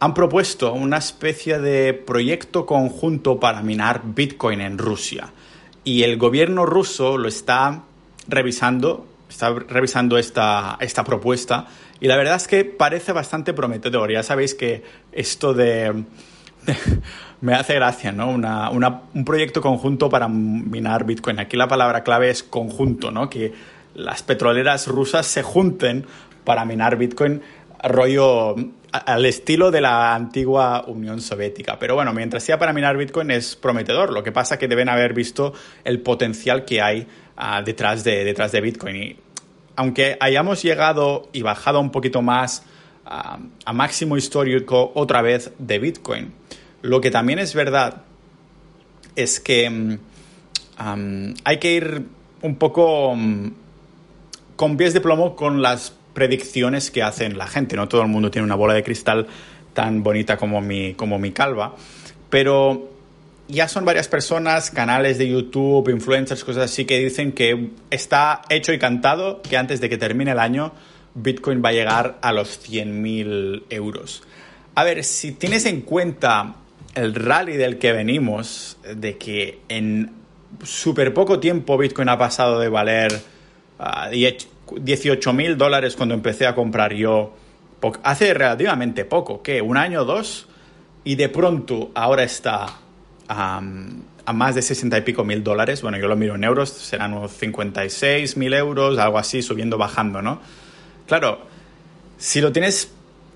han 0.00 0.14
propuesto 0.14 0.72
una 0.74 0.98
especie 0.98 1.58
de 1.58 1.94
proyecto 1.94 2.66
conjunto 2.66 3.40
para 3.40 3.62
minar 3.62 4.02
Bitcoin 4.04 4.60
en 4.60 4.76
Rusia. 4.76 5.32
Y 5.84 6.02
el 6.02 6.16
gobierno 6.16 6.66
ruso 6.66 7.16
lo 7.16 7.28
está 7.28 7.82
revisando, 8.28 9.06
está 9.28 9.50
revisando 9.50 10.18
esta, 10.18 10.76
esta 10.80 11.04
propuesta 11.04 11.66
y 12.00 12.08
la 12.08 12.16
verdad 12.16 12.36
es 12.36 12.48
que 12.48 12.64
parece 12.64 13.12
bastante 13.12 13.52
prometedor. 13.52 14.10
Ya 14.10 14.22
sabéis 14.22 14.54
que 14.54 14.82
esto 15.12 15.54
de... 15.54 16.04
me 17.40 17.54
hace 17.54 17.74
gracia, 17.74 18.12
¿no? 18.12 18.30
un 18.30 19.24
proyecto 19.24 19.60
conjunto 19.60 20.08
para 20.08 20.28
minar 20.28 21.04
Bitcoin. 21.04 21.40
Aquí 21.40 21.56
la 21.56 21.66
palabra 21.66 22.04
clave 22.04 22.30
es 22.30 22.42
conjunto, 22.42 23.10
¿no? 23.10 23.28
Que 23.28 23.52
las 23.94 24.22
petroleras 24.22 24.86
rusas 24.86 25.26
se 25.26 25.42
junten 25.42 26.06
para 26.44 26.64
minar 26.64 26.96
Bitcoin 26.96 27.42
rollo 27.82 28.54
al 28.92 29.24
estilo 29.24 29.70
de 29.70 29.80
la 29.80 30.14
antigua 30.14 30.84
Unión 30.86 31.20
Soviética. 31.20 31.78
Pero 31.78 31.94
bueno, 31.94 32.12
mientras 32.12 32.44
sea 32.44 32.58
para 32.58 32.72
minar 32.72 32.96
Bitcoin 32.96 33.30
es 33.30 33.56
prometedor. 33.56 34.12
Lo 34.12 34.22
que 34.22 34.32
pasa 34.32 34.54
es 34.54 34.60
que 34.60 34.68
deben 34.68 34.88
haber 34.88 35.14
visto 35.14 35.54
el 35.84 36.00
potencial 36.00 36.64
que 36.64 36.82
hay 36.82 37.06
ah, 37.36 37.62
detrás, 37.62 38.04
de, 38.04 38.24
detrás 38.24 38.52
de 38.52 38.60
Bitcoin. 38.60 38.96
Y 38.96 39.16
aunque 39.76 40.16
hayamos 40.20 40.62
llegado 40.62 41.28
y 41.32 41.42
bajado 41.42 41.80
un 41.80 41.90
poquito 41.90 42.20
más 42.20 42.64
a, 43.04 43.38
máximo 43.72 44.16
histórico 44.16 44.92
otra 44.94 45.22
vez 45.22 45.52
de 45.58 45.78
Bitcoin, 45.78 46.32
lo 46.82 47.00
que 47.00 47.10
también 47.10 47.38
es 47.38 47.54
verdad 47.54 48.02
es 49.16 49.40
que 49.40 49.70
mm, 49.70 51.34
hay 51.44 51.58
que 51.58 51.72
ir 51.72 52.06
un 52.42 52.56
poco 52.56 53.14
mm, 53.16 53.52
con 54.56 54.76
pies 54.76 54.92
de 54.92 55.00
plomo 55.00 55.34
con 55.34 55.62
las 55.62 55.94
predicciones 56.14 56.90
que 56.90 57.02
hacen 57.02 57.38
la 57.38 57.46
gente. 57.46 57.76
No 57.76 57.88
todo 57.88 58.02
el 58.02 58.08
mundo 58.08 58.30
tiene 58.30 58.44
una 58.44 58.54
bola 58.54 58.74
de 58.74 58.82
cristal 58.82 59.26
tan 59.74 60.02
bonita 60.02 60.36
como 60.36 60.60
mi, 60.60 60.94
como 60.94 61.18
mi 61.18 61.32
calva, 61.32 61.74
pero 62.28 62.90
ya 63.48 63.68
son 63.68 63.84
varias 63.84 64.08
personas, 64.08 64.70
canales 64.70 65.18
de 65.18 65.28
YouTube, 65.28 65.88
influencers, 65.90 66.44
cosas 66.44 66.70
así, 66.70 66.84
que 66.84 66.98
dicen 66.98 67.32
que 67.32 67.70
está 67.90 68.42
hecho 68.48 68.72
y 68.72 68.78
cantado 68.78 69.42
que 69.42 69.56
antes 69.56 69.80
de 69.80 69.88
que 69.88 69.98
termine 69.98 70.32
el 70.32 70.38
año 70.38 70.72
Bitcoin 71.14 71.62
va 71.64 71.70
a 71.70 71.72
llegar 71.72 72.18
a 72.22 72.32
los 72.32 72.60
100.000 72.68 73.64
euros. 73.70 74.22
A 74.74 74.84
ver, 74.84 75.04
si 75.04 75.32
tienes 75.32 75.66
en 75.66 75.82
cuenta 75.82 76.54
el 76.94 77.14
rally 77.14 77.56
del 77.56 77.78
que 77.78 77.92
venimos, 77.92 78.78
de 78.94 79.18
que 79.18 79.60
en 79.68 80.12
súper 80.62 81.12
poco 81.12 81.40
tiempo 81.40 81.76
Bitcoin 81.76 82.08
ha 82.08 82.18
pasado 82.18 82.58
de 82.58 82.68
valer 82.68 83.12
uh, 83.78 84.10
ah, 84.66 84.74
18.000 84.74 85.56
dólares 85.56 85.96
cuando 85.96 86.14
empecé 86.14 86.46
a 86.46 86.54
comprar 86.54 86.92
yo, 86.94 87.34
hace 88.02 88.34
relativamente 88.34 89.04
poco, 89.04 89.42
¿qué? 89.42 89.60
¿Un 89.60 89.76
año 89.76 90.02
o 90.02 90.04
dos? 90.04 90.46
Y 91.04 91.16
de 91.16 91.28
pronto 91.28 91.90
ahora 91.94 92.22
está 92.22 92.78
a, 93.28 93.60
más 94.32 94.54
de 94.54 94.62
60 94.62 94.98
y 94.98 95.00
pico 95.02 95.24
mil 95.24 95.42
dólares. 95.42 95.82
Bueno, 95.82 95.98
yo 95.98 96.06
lo 96.06 96.16
miro 96.16 96.36
en 96.36 96.44
euros, 96.44 96.70
serán 96.70 97.14
unos 97.14 97.32
56 97.32 98.36
mil 98.36 98.54
euros, 98.54 98.98
algo 98.98 99.18
así, 99.18 99.42
subiendo, 99.42 99.78
bajando, 99.78 100.22
¿no? 100.22 100.40
Claro, 101.06 101.40
si 102.18 102.40
lo 102.40 102.52
tienes 102.52 102.92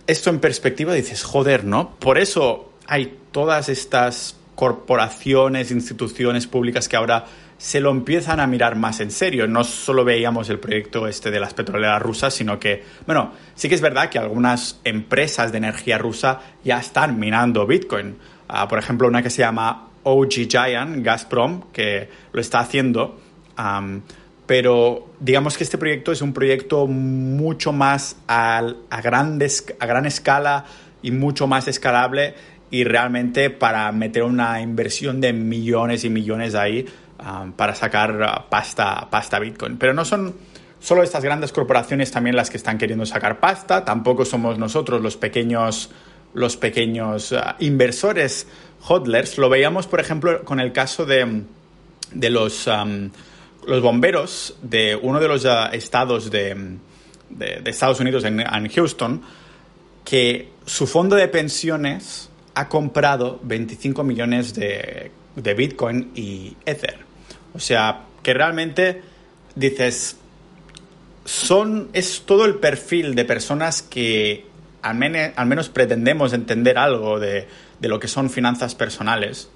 esto 0.07 0.31
en 0.31 0.39
perspectiva, 0.39 0.95
dices, 0.95 1.25
joder, 1.25 1.65
¿no? 1.65 1.97
Por 1.99 2.19
eso 2.19 2.73
hay 2.87 3.19
todas 3.33 3.69
estas 3.69 4.37
corporaciones, 4.57 5.71
instituciones 5.71 6.49
públicas 6.49 6.89
que 6.89 6.97
ahora 6.97 7.27
se 7.59 7.81
lo 7.81 7.91
empiezan 7.91 8.41
a 8.41 8.47
mirar 8.47 8.75
más 8.75 9.01
en 9.01 9.11
serio. 9.11 9.47
No 9.47 9.65
solo 9.65 10.05
veíamos 10.05 10.51
el 10.51 10.59
proyecto 10.59 11.07
este 11.07 11.31
de 11.31 11.39
las 11.39 11.55
petroleras 11.55 12.03
rusas, 12.03 12.35
sino 12.35 12.59
que, 12.59 12.83
bueno, 13.07 13.33
sí 13.55 13.69
que 13.69 13.75
es 13.75 13.81
verdad 13.81 14.11
que 14.11 14.19
algunas 14.19 14.81
empresas 14.83 15.53
de 15.53 15.59
energía 15.59 15.99
rusa 15.99 16.41
ya 16.65 16.79
están 16.79 17.21
minando 17.21 17.67
Bitcoin. 17.67 18.17
Ah, 18.49 18.67
por 18.67 18.79
ejemplo, 18.79 19.07
una 19.07 19.23
que 19.23 19.31
se 19.31 19.43
llama 19.43 19.89
OG 20.03 20.49
Giant, 20.49 21.05
Gazprom, 21.05 21.65
que 21.73 22.09
lo 22.33 22.41
está 22.41 22.61
haciendo. 22.61 23.21
pero 24.47 25.11
digamos 25.21 25.59
que 25.59 25.65
este 25.65 25.77
proyecto 25.77 26.13
es 26.13 26.23
un 26.23 26.33
proyecto 26.33 26.87
mucho 26.87 27.73
más 27.73 28.17
a, 28.29 28.63
grandes, 29.03 29.67
a 29.81 29.87
gran 29.87 30.07
escala 30.07 30.65
y 31.03 31.11
mucho 31.11 31.47
más 31.47 31.69
escalable 31.69 32.35
y 32.71 32.85
realmente 32.85 33.51
para 33.51 33.91
meter 33.93 34.23
una 34.23 34.61
inversión 34.61 35.21
de 35.21 35.33
millones 35.33 36.05
y 36.05 36.11
millones 36.11 36.55
ahí 36.55 36.87
para 37.57 37.75
sacar 37.75 38.47
pasta, 38.49 39.09
pasta 39.11 39.39
Bitcoin. 39.39 39.79
Pero 39.79 39.95
no 39.95 40.05
son 40.05 40.35
solo 40.81 41.03
estas 41.03 41.25
grandes 41.25 41.53
corporaciones 41.53 42.11
también 42.11 42.37
las 42.37 42.51
que 42.51 42.57
están 42.57 42.79
queriendo 42.79 43.07
sacar 43.07 43.41
pasta, 43.41 43.85
tampoco 43.85 44.25
somos 44.25 44.59
nosotros 44.59 45.01
los 45.01 45.17
pequeños 45.17 45.91
los 46.37 46.57
pequeños 46.59 47.33
ah, 47.33 47.57
inversores 47.61 48.47
hodlers. 48.87 49.39
Lo 49.39 49.49
veíamos, 49.49 49.87
por 49.87 50.01
ejemplo, 50.01 50.45
con 50.45 50.61
el 50.61 50.71
caso 50.73 51.07
de, 51.07 51.45
los, 52.13 52.69
los 53.67 53.83
bomberos 53.83 54.57
de 54.63 54.97
uno 54.97 55.19
de 55.19 55.29
los 55.29 55.47
ah, 55.47 55.71
estados 55.73 56.31
de, 56.31 56.77
Estados 57.65 58.01
Unidos, 58.01 58.25
en, 58.25 58.69
Houston, 58.69 59.23
que 60.05 60.51
su 60.67 60.87
fondo 60.87 61.17
de 61.17 61.27
pensiones 61.27 62.29
ha 62.57 62.69
comprado 62.69 63.39
25 63.45 64.03
millones 64.03 64.55
de, 64.55 65.13
de 65.37 65.55
Bitcoin 65.55 66.11
y 66.15 66.57
Ether. 66.65 66.99
O 67.55 67.61
sea, 67.61 68.01
que 68.23 68.35
realmente 68.35 69.03
dices, 69.55 70.17
son, 71.25 71.91
es 71.93 72.23
todo 72.27 72.45
el 72.45 72.57
perfil 72.57 73.15
de 73.15 73.25
personas 73.25 73.83
que 73.83 74.47
al, 74.83 74.97
menos 74.97 75.69
pretendemos 75.69 76.33
entender 76.33 76.79
algo 76.79 77.19
de, 77.19 77.49
lo 77.81 78.01
que 78.01 78.09
son 78.09 78.31
finanzas 78.31 78.75
personales, 78.75 79.51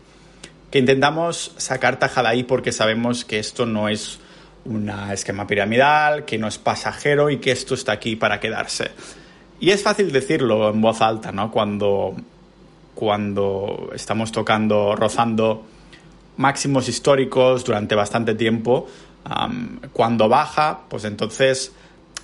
que 0.70 0.78
intentamos 0.78 1.52
sacar 1.56 1.98
tajada 1.98 2.30
ahí 2.30 2.42
porque 2.42 2.72
sabemos 2.72 3.24
que 3.24 3.38
esto 3.38 3.66
no 3.66 3.88
es 3.88 4.18
un 4.64 4.90
esquema 5.12 5.46
piramidal, 5.46 6.24
que 6.24 6.38
no 6.38 6.48
es 6.48 6.58
pasajero 6.58 7.30
y 7.30 7.38
que 7.38 7.52
esto 7.52 7.74
está 7.74 7.92
aquí 7.92 8.16
para 8.16 8.40
quedarse. 8.40 8.90
Y 9.58 9.70
es 9.70 9.82
fácil 9.82 10.12
decirlo 10.12 10.70
en 10.70 10.80
voz 10.80 11.00
alta, 11.00 11.32
¿no? 11.32 11.50
Cuando, 11.50 12.16
cuando 12.94 13.90
estamos 13.94 14.32
tocando, 14.32 14.94
rozando 14.96 15.64
máximos 16.36 16.88
históricos 16.88 17.64
durante 17.64 17.94
bastante 17.94 18.34
tiempo, 18.34 18.86
cuando 19.92 20.28
baja, 20.28 20.80
pues 20.88 21.04
entonces 21.04 21.72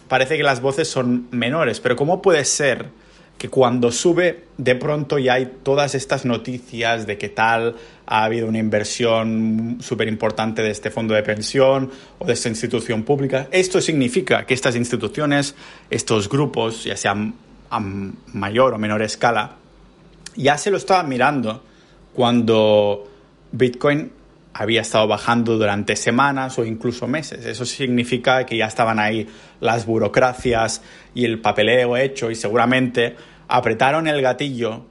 parece 0.08 0.36
que 0.36 0.42
las 0.42 0.60
voces 0.60 0.88
son 0.88 1.28
menores, 1.30 1.80
pero 1.80 1.96
¿cómo 1.96 2.22
puede 2.22 2.44
ser 2.44 2.86
que 3.36 3.50
cuando 3.50 3.92
sube 3.92 4.44
de 4.56 4.74
pronto 4.76 5.18
ya 5.18 5.34
hay 5.34 5.58
todas 5.62 5.94
estas 5.94 6.24
noticias 6.24 7.06
de 7.06 7.18
que 7.18 7.28
tal 7.28 7.76
ha 8.06 8.24
habido 8.24 8.46
una 8.46 8.58
inversión 8.58 9.76
súper 9.80 10.08
importante 10.08 10.62
de 10.62 10.70
este 10.70 10.90
fondo 10.90 11.12
de 11.12 11.22
pensión 11.22 11.90
o 12.18 12.24
de 12.24 12.32
esta 12.32 12.48
institución 12.48 13.02
pública? 13.02 13.48
Esto 13.50 13.82
significa 13.82 14.46
que 14.46 14.54
estas 14.54 14.74
instituciones, 14.76 15.54
estos 15.90 16.30
grupos, 16.30 16.84
ya 16.84 16.96
sean 16.96 17.34
a 17.68 17.80
mayor 17.80 18.72
o 18.72 18.78
menor 18.78 19.02
escala, 19.02 19.56
ya 20.36 20.58
se 20.58 20.70
lo 20.70 20.76
estaban 20.76 21.08
mirando 21.08 21.62
cuando 22.14 23.08
Bitcoin 23.52 24.12
había 24.52 24.80
estado 24.80 25.06
bajando 25.06 25.58
durante 25.58 25.96
semanas 25.96 26.58
o 26.58 26.64
incluso 26.64 27.06
meses. 27.06 27.44
Eso 27.44 27.66
significa 27.66 28.46
que 28.46 28.56
ya 28.56 28.66
estaban 28.66 28.98
ahí 28.98 29.26
las 29.60 29.84
burocracias 29.84 30.82
y 31.14 31.24
el 31.24 31.40
papeleo 31.40 31.96
hecho 31.96 32.30
y 32.30 32.34
seguramente 32.34 33.16
apretaron 33.48 34.08
el 34.08 34.22
gatillo 34.22 34.86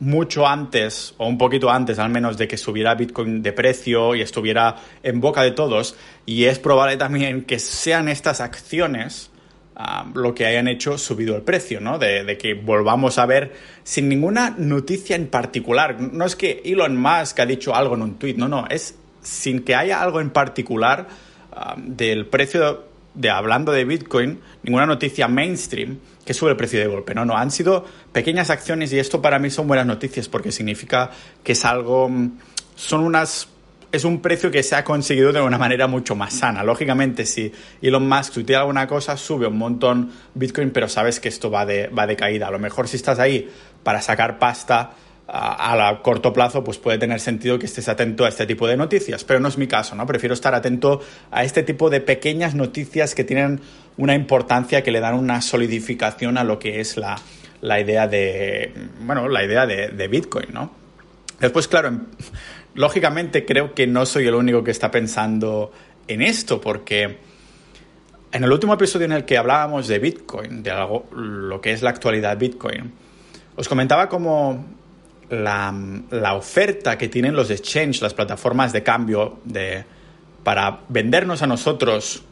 mucho 0.00 0.46
antes 0.46 1.14
o 1.18 1.26
un 1.26 1.38
poquito 1.38 1.70
antes 1.70 1.98
al 1.98 2.10
menos 2.10 2.36
de 2.36 2.46
que 2.46 2.56
subiera 2.56 2.94
Bitcoin 2.94 3.42
de 3.42 3.52
precio 3.52 4.14
y 4.14 4.20
estuviera 4.20 4.76
en 5.02 5.20
boca 5.20 5.42
de 5.42 5.52
todos 5.52 5.96
y 6.26 6.44
es 6.44 6.58
probable 6.58 6.96
también 6.96 7.42
que 7.42 7.58
sean 7.58 8.08
estas 8.08 8.40
acciones 8.40 9.30
lo 10.14 10.34
que 10.34 10.46
hayan 10.46 10.68
hecho 10.68 10.98
subido 10.98 11.34
el 11.36 11.42
precio, 11.42 11.80
¿no? 11.80 11.98
De, 11.98 12.38
que 12.38 12.54
volvamos 12.54 13.18
a 13.18 13.26
ver 13.26 13.52
sin 13.82 14.08
ninguna 14.08 14.54
noticia 14.56 15.16
en 15.16 15.26
particular. 15.26 16.00
No 16.00 16.24
es 16.24 16.36
que 16.36 16.62
Elon 16.64 16.96
Musk 16.96 17.40
ha 17.40 17.46
dicho 17.46 17.74
algo 17.74 17.94
en 17.94 18.02
un 18.02 18.14
tweet, 18.18 18.34
no, 18.34 18.48
no, 18.48 18.66
es 18.68 18.96
sin 19.22 19.62
que 19.62 19.74
haya 19.74 20.00
algo 20.02 20.20
en 20.20 20.30
particular 20.30 21.08
del 21.76 22.26
precio 22.26 22.84
de 23.14 23.30
hablando 23.30 23.70
de 23.72 23.84
Bitcoin, 23.84 24.40
ninguna 24.64 24.86
noticia 24.86 25.28
mainstream 25.28 25.98
que 26.24 26.34
sube 26.34 26.50
el 26.50 26.56
precio 26.56 26.80
de 26.80 26.86
golpe. 26.86 27.14
No, 27.14 27.24
no, 27.24 27.36
han 27.36 27.50
sido 27.50 27.84
pequeñas 28.12 28.50
acciones 28.50 28.92
y 28.92 28.98
esto 28.98 29.22
para 29.22 29.38
mí 29.38 29.50
son 29.50 29.68
buenas 29.68 29.86
noticias 29.86 30.28
porque 30.28 30.50
significa 30.50 31.10
que 31.42 31.52
es 31.52 31.64
algo, 31.64 32.10
son 32.74 33.00
unas 33.00 33.48
es 33.94 34.04
un 34.04 34.20
precio 34.20 34.50
que 34.50 34.64
se 34.64 34.74
ha 34.74 34.82
conseguido 34.82 35.32
de 35.32 35.40
una 35.40 35.56
manera 35.56 35.86
mucho 35.86 36.16
más 36.16 36.34
sana. 36.34 36.64
Lógicamente, 36.64 37.24
si 37.24 37.52
Elon 37.80 38.08
Musk 38.08 38.34
tuitea 38.34 38.60
alguna 38.60 38.88
cosa, 38.88 39.16
sube 39.16 39.46
un 39.46 39.56
montón 39.56 40.10
Bitcoin, 40.34 40.70
pero 40.70 40.88
sabes 40.88 41.20
que 41.20 41.28
esto 41.28 41.48
va 41.48 41.64
de, 41.64 41.86
va 41.86 42.06
de 42.06 42.16
caída. 42.16 42.48
A 42.48 42.50
lo 42.50 42.58
mejor 42.58 42.88
si 42.88 42.96
estás 42.96 43.20
ahí 43.20 43.48
para 43.84 44.02
sacar 44.02 44.40
pasta, 44.40 44.94
a, 45.28 45.88
a, 45.88 46.02
corto 46.02 46.32
plazo 46.32 46.64
pues 46.64 46.78
puede 46.78 46.98
tener 46.98 47.20
sentido 47.20 47.58
que 47.58 47.66
estés 47.66 47.88
atento 47.88 48.24
a 48.24 48.28
este 48.28 48.46
tipo 48.46 48.66
de 48.66 48.76
noticias, 48.76 49.22
pero 49.22 49.38
no 49.38 49.46
es 49.46 49.56
mi 49.58 49.68
caso, 49.68 49.94
¿no? 49.94 50.06
Prefiero 50.06 50.34
estar 50.34 50.54
atento 50.56 51.00
a 51.30 51.44
este 51.44 51.62
tipo 51.62 51.88
de 51.88 52.00
pequeñas 52.00 52.56
noticias 52.56 53.14
que 53.14 53.22
tienen 53.22 53.60
una 53.96 54.16
importancia, 54.16 54.82
que 54.82 54.90
le 54.90 54.98
dan 54.98 55.14
una 55.14 55.40
solidificación 55.40 56.36
a 56.36 56.42
lo 56.42 56.58
que 56.58 56.80
es 56.80 56.96
la, 56.96 57.16
la 57.60 57.80
idea 57.80 58.08
de, 58.08 58.74
bueno, 59.00 59.28
la 59.28 59.44
idea 59.44 59.66
de, 59.66 59.88
de 59.88 60.08
Bitcoin, 60.08 60.48
¿no? 60.52 60.82
Después, 61.40 61.68
claro, 61.68 62.00
lógicamente 62.74 63.44
creo 63.44 63.74
que 63.74 63.86
no 63.86 64.06
soy 64.06 64.26
el 64.26 64.34
único 64.34 64.62
que 64.62 64.70
está 64.70 64.90
pensando 64.90 65.72
en 66.08 66.22
esto, 66.22 66.60
porque 66.60 67.18
en 68.32 68.44
el 68.44 68.50
último 68.50 68.74
episodio 68.74 69.06
en 69.06 69.12
el 69.12 69.24
que 69.24 69.38
hablábamos 69.38 69.88
de 69.88 69.98
Bitcoin, 69.98 70.62
de 70.62 70.70
algo, 70.70 71.06
lo 71.12 71.60
que 71.60 71.72
es 71.72 71.82
la 71.82 71.90
actualidad 71.90 72.36
Bitcoin, 72.36 72.92
os 73.56 73.68
comentaba 73.68 74.08
como 74.08 74.64
la, 75.30 75.72
la, 76.10 76.34
oferta 76.34 76.98
que 76.98 77.08
tienen 77.08 77.34
los 77.34 77.50
exchanges, 77.50 78.02
las 78.02 78.12
plataformas 78.12 78.72
de 78.72 78.82
cambio 78.82 79.38
de, 79.44 79.84
para 80.42 80.80
vendernos 80.88 81.42
a 81.42 81.46
nosotros 81.46 82.24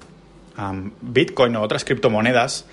um, 0.59 0.91
Bitcoin 1.01 1.57
o 1.57 1.63
otras 1.63 1.85
criptomonedas, 1.85 2.67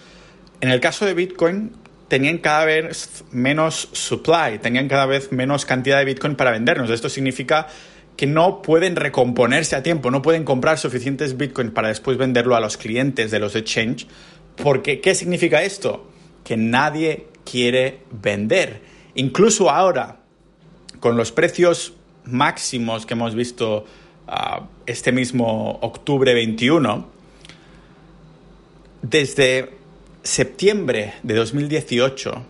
en 0.62 0.70
el 0.70 0.80
caso 0.80 1.06
de 1.06 1.14
Bitcoin 1.14 1.72
tenían 2.10 2.40
cada 2.40 2.66
vez 2.66 3.24
menos 3.32 3.88
supply, 3.94 4.60
tenían 4.62 4.90
cada 4.90 5.06
vez 5.06 5.32
menos 5.32 5.66
cantidad 5.66 6.00
de 6.00 6.06
Bitcoin 6.06 6.36
para 6.36 6.52
vendernos. 6.52 6.90
Esto 6.90 7.08
significa 7.08 7.68
que 8.18 8.28
no 8.28 8.62
pueden 8.62 8.98
recomponerse 8.98 9.78
a 9.78 9.84
tiempo, 9.84 10.12
no 10.12 10.22
pueden 10.22 10.44
comprar 10.44 10.78
suficientes 10.78 11.38
Bitcoin 11.38 11.72
para 11.72 11.88
después 11.88 12.18
venderlo 12.18 12.56
a 12.56 12.60
los 12.60 12.76
clientes 12.76 13.32
de 13.32 13.40
los 13.40 13.56
exchange. 13.56 14.08
Porque, 14.58 15.00
¿qué 15.00 15.16
significa 15.16 15.64
esto? 15.64 16.10
Que 16.44 16.58
nadie 16.58 17.28
quiere 17.50 18.02
vender. 18.12 18.82
Incluso 19.16 19.70
ahora, 19.70 20.20
con 21.00 21.16
los 21.16 21.32
precios 21.32 21.94
máximos 22.26 23.06
que 23.06 23.14
hemos 23.14 23.36
visto 23.36 23.86
uh, 24.28 24.64
este 24.86 25.12
mismo 25.12 25.80
octubre 25.82 26.34
21, 26.34 27.08
desde 29.02 29.79
septiembre 30.24 31.14
de 31.24 31.36
2018 31.36 32.46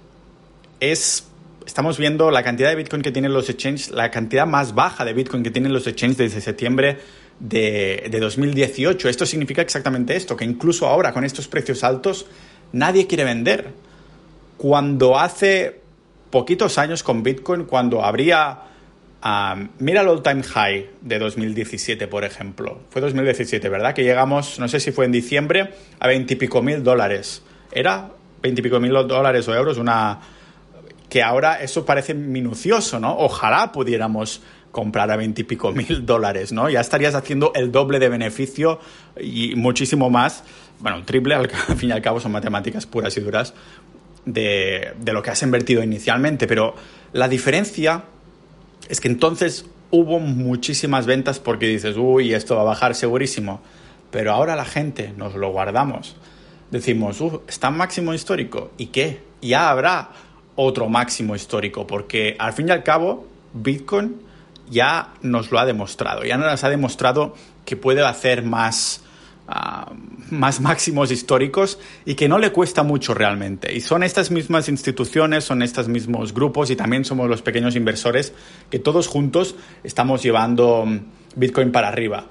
es 0.79 1.29
estamos 1.65 1.99
viendo 1.99 2.31
la 2.31 2.41
cantidad 2.41 2.69
de 2.69 2.75
Bitcoin 2.75 3.03
que 3.03 3.11
tienen 3.11 3.31
los 3.31 3.47
exchanges, 3.47 3.91
la 3.91 4.09
cantidad 4.09 4.47
más 4.47 4.73
baja 4.73 5.05
de 5.05 5.13
Bitcoin 5.13 5.43
que 5.43 5.51
tienen 5.51 5.71
los 5.71 5.85
exchanges 5.85 6.17
desde 6.17 6.41
septiembre 6.41 6.97
de, 7.39 8.07
de, 8.09 8.19
2018. 8.19 9.07
Esto 9.07 9.25
significa 9.25 9.61
exactamente 9.61 10.15
esto, 10.15 10.35
que 10.35 10.45
incluso 10.45 10.87
ahora 10.87 11.13
con 11.13 11.23
estos 11.23 11.47
precios 11.47 11.83
altos 11.83 12.25
nadie 12.71 13.05
quiere 13.05 13.23
vender. 13.23 13.67
Cuando 14.57 15.19
hace 15.19 15.79
poquitos 16.31 16.79
años 16.79 17.03
con 17.03 17.23
Bitcoin, 17.23 17.65
cuando 17.65 18.03
habría... 18.03 18.63
Um, 19.21 19.67
mira 19.79 20.01
el 20.01 20.07
all-time 20.07 20.43
high 20.43 20.89
de 21.01 21.19
2017, 21.19 22.07
por 22.07 22.23
ejemplo. 22.23 22.79
Fue 22.89 23.01
2017, 23.01 23.67
¿verdad? 23.67 23.93
Que 23.93 24.03
llegamos, 24.03 24.59
no 24.59 24.67
sé 24.69 24.79
si 24.79 24.91
fue 24.91 25.05
en 25.05 25.11
diciembre, 25.11 25.73
a 25.99 26.07
veintipico 26.07 26.61
mil 26.61 26.83
dólares. 26.83 27.43
Era 27.71 28.11
veintipico 28.41 28.79
mil 28.79 28.93
dólares 28.93 29.47
o 29.47 29.55
euros, 29.55 29.77
una 29.77 30.19
que 31.09 31.23
ahora 31.23 31.61
eso 31.61 31.85
parece 31.85 32.13
minucioso, 32.13 32.99
¿no? 32.99 33.17
Ojalá 33.17 33.71
pudiéramos 33.71 34.41
comprar 34.71 35.09
a 35.09 35.15
veintipico 35.15 35.71
mil 35.71 36.05
dólares, 36.05 36.51
¿no? 36.51 36.69
Ya 36.69 36.79
estarías 36.79 37.15
haciendo 37.15 37.51
el 37.55 37.71
doble 37.71 37.99
de 37.99 38.09
beneficio 38.09 38.79
y 39.19 39.55
muchísimo 39.55 40.09
más, 40.09 40.43
bueno, 40.79 41.03
triple, 41.03 41.35
al, 41.35 41.49
al 41.67 41.75
fin 41.75 41.89
y 41.89 41.91
al 41.91 42.01
cabo 42.01 42.19
son 42.19 42.31
matemáticas 42.31 42.85
puras 42.85 43.17
y 43.17 43.21
duras, 43.21 43.53
de, 44.25 44.93
de 44.99 45.13
lo 45.13 45.23
que 45.23 45.31
has 45.31 45.41
invertido 45.41 45.81
inicialmente, 45.81 46.45
pero 46.45 46.75
la 47.13 47.27
diferencia 47.27 48.03
es 48.87 49.01
que 49.01 49.07
entonces 49.07 49.65
hubo 49.91 50.19
muchísimas 50.19 51.07
ventas 51.07 51.39
porque 51.39 51.67
dices, 51.67 51.95
uy, 51.97 52.33
esto 52.33 52.55
va 52.55 52.61
a 52.61 52.65
bajar 52.65 52.93
segurísimo, 52.93 53.61
pero 54.11 54.31
ahora 54.31 54.55
la 54.55 54.65
gente 54.65 55.13
nos 55.17 55.35
lo 55.35 55.51
guardamos. 55.51 56.15
Decimos, 56.71 57.19
uh, 57.21 57.41
está 57.47 57.71
máximo 57.71 58.13
histórico, 58.13 58.71
¿y 58.77 58.87
qué? 58.87 59.21
Ya 59.41 59.69
habrá 59.69 60.11
otro 60.55 60.87
máximo 60.87 61.35
histórico, 61.35 61.87
porque 61.87 62.35
al 62.37 62.53
fin 62.53 62.67
y 62.67 62.71
al 62.71 62.83
cabo 62.83 63.25
Bitcoin 63.53 64.17
ya 64.69 65.13
nos 65.21 65.51
lo 65.51 65.59
ha 65.59 65.65
demostrado, 65.65 66.23
ya 66.23 66.37
nos 66.37 66.63
ha 66.63 66.69
demostrado 66.69 67.33
que 67.65 67.75
puede 67.75 68.05
hacer 68.05 68.43
más, 68.43 69.01
uh, 69.47 69.93
más 70.29 70.61
máximos 70.61 71.11
históricos 71.11 71.79
y 72.05 72.13
que 72.13 72.29
no 72.29 72.37
le 72.37 72.51
cuesta 72.51 72.83
mucho 72.83 73.15
realmente. 73.15 73.73
Y 73.73 73.81
son 73.81 74.03
estas 74.03 74.29
mismas 74.29 74.69
instituciones, 74.69 75.45
son 75.45 75.63
estos 75.63 75.87
mismos 75.87 76.33
grupos 76.35 76.69
y 76.69 76.75
también 76.75 77.03
somos 77.03 77.27
los 77.29 77.41
pequeños 77.41 77.75
inversores 77.75 78.33
que 78.69 78.77
todos 78.77 79.07
juntos 79.07 79.55
estamos 79.83 80.21
llevando 80.21 80.85
Bitcoin 81.35 81.71
para 81.71 81.87
arriba. 81.87 82.27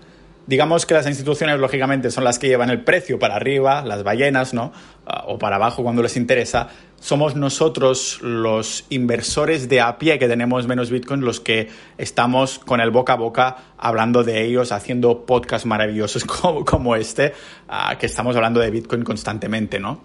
Digamos 0.49 0.87
que 0.87 0.95
las 0.95 1.07
instituciones, 1.07 1.61
lógicamente, 1.61 2.11
son 2.11 2.25
las 2.25 2.39
que 2.39 2.49
llevan 2.49 2.71
el 2.71 2.83
precio 2.83 3.19
para 3.19 3.37
arriba, 3.37 3.83
las 3.83 4.03
ballenas, 4.03 4.55
¿no? 4.55 4.73
Uh, 5.07 5.35
o 5.35 5.39
para 5.39 5.57
abajo 5.57 5.83
cuando 5.83 6.03
les 6.03 6.17
interesa. 6.17 6.71
Somos 6.99 7.37
nosotros, 7.37 8.19
los 8.23 8.87
inversores 8.89 9.69
de 9.69 9.83
a 9.83 9.99
pie 9.99 10.19
que 10.19 10.27
tenemos 10.27 10.67
menos 10.67 10.91
Bitcoin, 10.91 11.21
los 11.21 11.41
que 11.41 11.69
estamos 11.99 12.61
con 12.61 12.81
el 12.81 12.91
boca 12.91 13.13
a 13.13 13.17
boca 13.17 13.57
hablando 13.77 14.25
de 14.25 14.43
ellos, 14.43 14.73
haciendo 14.73 15.27
podcasts 15.27 15.67
maravillosos 15.67 16.25
como, 16.25 16.65
como 16.65 16.97
este, 16.97 17.35
uh, 17.69 17.99
que 17.99 18.07
estamos 18.07 18.35
hablando 18.35 18.59
de 18.59 18.71
Bitcoin 18.71 19.05
constantemente, 19.05 19.79
¿no? 19.79 20.01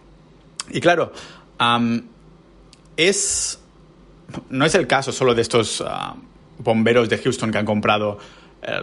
Y 0.72 0.82
claro, 0.82 1.14
es. 2.98 3.60
No 4.50 4.66
es 4.66 4.76
el 4.76 4.88
caso 4.88 5.14
solo 5.14 5.36
de 5.36 5.42
estos 5.42 5.80
uh, 5.80 5.86
bomberos 6.58 7.08
de 7.08 7.18
Houston 7.18 7.50
que 7.50 7.60
han 7.60 7.66
comprado 7.66 8.20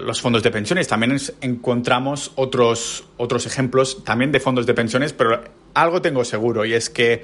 los 0.01 0.21
fondos 0.21 0.43
de 0.43 0.51
pensiones. 0.51 0.89
También 0.89 1.17
encontramos 1.41 2.33
otros, 2.37 3.05
otros 3.17 3.47
ejemplos 3.47 4.05
también 4.05 4.33
de 4.33 4.41
fondos 4.41 4.67
de 4.67 4.75
pensiones, 4.75 5.13
pero 5.13 5.43
algo 5.75 6.03
tengo 6.03 6.25
seguro 6.25 6.65
y 6.65 6.75
es 6.75 6.91
que 6.91 7.23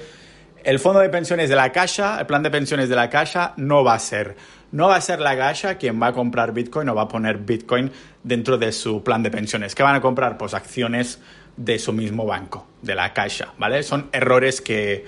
el 0.63 0.79
fondo 0.79 0.99
de 0.99 1.09
pensiones 1.09 1.49
de 1.49 1.55
la 1.55 1.71
Caixa, 1.71 2.19
el 2.19 2.25
plan 2.25 2.43
de 2.43 2.51
pensiones 2.51 2.89
de 2.89 2.95
la 2.95 3.09
Caixa 3.09 3.53
no 3.57 3.83
va 3.83 3.93
a 3.93 3.99
ser. 3.99 4.35
No 4.71 4.89
va 4.89 4.97
a 4.97 5.01
ser 5.01 5.21
la 5.21 5.37
Caixa 5.37 5.75
quien 5.77 6.01
va 6.01 6.07
a 6.07 6.13
comprar 6.13 6.51
Bitcoin 6.51 6.89
o 6.89 6.95
va 6.95 7.03
a 7.03 7.07
poner 7.07 7.37
Bitcoin 7.37 7.91
dentro 8.23 8.57
de 8.57 8.71
su 8.71 9.03
plan 9.03 9.23
de 9.23 9.31
pensiones. 9.31 9.75
¿Qué 9.75 9.83
van 9.83 9.95
a 9.95 10.01
comprar? 10.01 10.37
Pues 10.37 10.53
acciones 10.53 11.21
de 11.55 11.79
su 11.79 11.93
mismo 11.93 12.25
banco, 12.25 12.67
de 12.81 12.95
la 12.95 13.13
Caixa, 13.13 13.53
¿vale? 13.57 13.81
Son 13.83 14.09
errores 14.11 14.59
que 14.61 15.05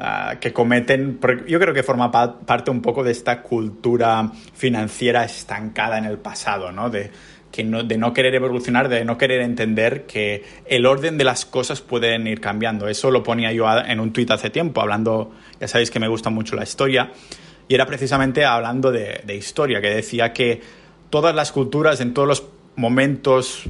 uh, 0.00 0.38
que 0.40 0.52
cometen, 0.52 1.20
yo 1.46 1.60
creo 1.60 1.74
que 1.74 1.82
forma 1.82 2.10
pa 2.10 2.40
parte 2.40 2.70
un 2.70 2.80
poco 2.80 3.04
de 3.04 3.12
esta 3.12 3.42
cultura 3.42 4.32
financiera 4.54 5.24
estancada 5.24 5.98
en 5.98 6.06
el 6.06 6.18
pasado, 6.18 6.72
¿no? 6.72 6.90
De, 6.90 7.10
que 7.52 7.64
no, 7.64 7.82
de 7.82 7.98
no 7.98 8.12
querer 8.12 8.34
evolucionar, 8.34 8.88
de 8.88 9.04
no 9.04 9.18
querer 9.18 9.40
entender 9.40 10.06
que 10.06 10.44
el 10.66 10.86
orden 10.86 11.18
de 11.18 11.24
las 11.24 11.44
cosas 11.44 11.80
pueden 11.80 12.26
ir 12.26 12.40
cambiando. 12.40 12.88
Eso 12.88 13.10
lo 13.10 13.22
ponía 13.22 13.52
yo 13.52 13.66
en 13.78 14.00
un 14.00 14.12
tuit 14.12 14.30
hace 14.30 14.50
tiempo, 14.50 14.80
hablando, 14.80 15.32
ya 15.60 15.68
sabéis 15.68 15.90
que 15.90 16.00
me 16.00 16.08
gusta 16.08 16.30
mucho 16.30 16.56
la 16.56 16.62
historia, 16.62 17.12
y 17.68 17.74
era 17.74 17.86
precisamente 17.86 18.44
hablando 18.44 18.90
de 18.92 19.36
historia, 19.36 19.80
que 19.80 19.90
decía 19.90 20.32
que 20.32 20.60
todas 21.10 21.34
las 21.34 21.52
culturas, 21.52 22.00
en 22.00 22.14
todos 22.14 22.28
los 22.28 22.44
momentos 22.76 23.68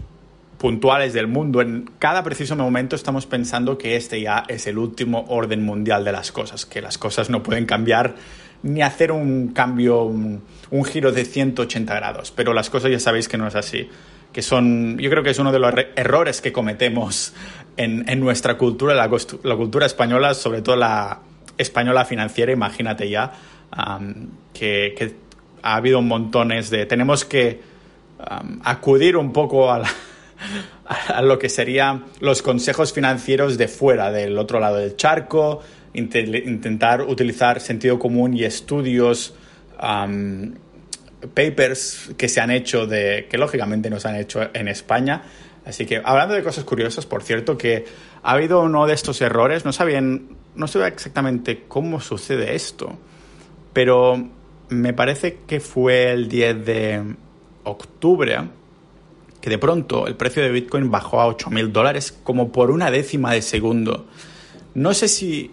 puntuales 0.61 1.15
del 1.15 1.27
mundo, 1.27 1.63
en 1.63 1.91
cada 1.99 2.23
preciso 2.23 2.55
momento 2.55 2.95
estamos 2.95 3.25
pensando 3.25 3.79
que 3.79 3.97
este 3.97 4.21
ya 4.21 4.45
es 4.47 4.67
el 4.67 4.77
último 4.77 5.25
orden 5.29 5.65
mundial 5.65 6.05
de 6.05 6.13
las 6.13 6.33
cosas, 6.33 6.67
que 6.67 6.83
las 6.83 6.99
cosas 6.99 7.31
no 7.31 7.43
pueden 7.43 7.65
cambiar 7.65 8.15
ni 8.63 8.83
hacer 8.83 9.11
un 9.11 9.55
cambio, 9.55 10.03
un, 10.03 10.43
un 10.71 10.85
giro 10.85 11.13
de 11.13 11.25
180 11.25 11.95
grados, 11.95 12.31
pero 12.31 12.53
las 12.53 12.69
cosas 12.69 12.91
ya 12.91 13.01
sabéis 13.01 13.27
que 13.27 13.39
no 13.39 13.47
es 13.47 13.55
así, 13.55 13.89
que 14.35 14.43
son, 14.43 14.99
yo 14.99 15.09
creo 15.09 15.23
que 15.23 15.31
es 15.31 15.39
uno 15.39 15.51
de 15.51 15.61
los 15.61 15.73
errores 15.97 16.43
que 16.43 16.53
cometemos 16.53 17.33
en, 17.79 18.07
en 18.07 18.21
nuestra 18.21 18.59
cultura, 18.59 18.93
la, 18.95 19.09
la, 19.43 19.57
cultura 19.57 19.87
española, 19.87 20.35
sobre 20.35 20.61
todo 20.61 20.77
la 20.77 21.21
española 21.57 22.05
financiera, 22.05 22.53
imagínate 22.53 23.09
ya, 23.09 23.33
um, 23.75 24.27
que, 24.53 24.95
que, 24.95 25.15
ha 25.63 25.77
habido 25.77 26.03
montones 26.03 26.69
de... 26.69 26.85
Tenemos 26.85 27.25
que 27.25 27.61
um, 28.19 28.61
acudir 28.65 29.17
un 29.17 29.33
poco 29.33 29.71
a 29.71 29.79
la 29.79 29.91
a 30.87 31.23
lo 31.23 31.39
que 31.39 31.49
serían 31.49 32.07
los 32.21 32.43
consejos 32.43 32.93
financieros 32.93 33.59
de 33.59 33.69
fuera, 33.69 34.11
del 34.11 34.39
otro 34.39 34.61
lado 34.61 34.77
del 34.77 34.97
charco, 34.97 35.61
intentar 35.95 37.03
utilizar 37.03 37.61
sentido 37.61 37.99
común 37.99 38.35
y 38.35 38.45
estudios, 38.45 39.35
papers 41.35 42.11
que 42.17 42.29
se 42.29 42.41
han 42.41 42.51
hecho, 42.51 42.87
de, 42.87 43.27
que 43.31 43.39
lógicamente 43.39 43.91
no 43.91 44.01
se 44.01 44.09
han 44.09 44.17
hecho 44.17 44.51
en 44.53 44.69
España. 44.69 45.23
Así 45.65 45.87
que 45.87 46.01
hablando 46.05 46.35
de 46.35 46.43
cosas 46.43 46.65
curiosas, 46.65 47.07
por 47.07 47.23
cierto, 47.23 47.59
que 47.59 47.85
ha 48.23 48.33
habido 48.33 48.61
uno 48.63 48.87
de 48.87 48.95
estos 48.95 49.21
errores, 49.21 49.65
no 49.65 49.73
sabían, 49.73 50.37
no 50.55 50.67
sé 50.67 50.85
exactamente 50.87 51.65
cómo 51.69 52.01
sucede 52.01 52.55
esto, 52.55 52.99
pero 53.73 54.31
me 54.69 54.95
parece 54.95 55.39
que 55.47 55.61
fue 55.61 56.13
el 56.13 56.29
10 56.29 56.65
de 56.65 57.15
octubre 57.65 58.39
que 59.41 59.51
de 59.51 59.59
pronto 59.59 60.07
el 60.07 60.17
precio 60.17 60.43
de 60.43 60.51
Bitcoin 60.51 60.91
bajó 60.91 61.21
a 61.21 61.27
8.000 61.27 61.73
dólares 61.73 62.19
como 62.23 62.53
por 62.53 62.71
una 62.71 62.91
décima 62.91 63.33
de 63.33 63.43
segundo. 63.43 64.07
No 64.75 64.95
sé 64.95 65.09
si 65.09 65.51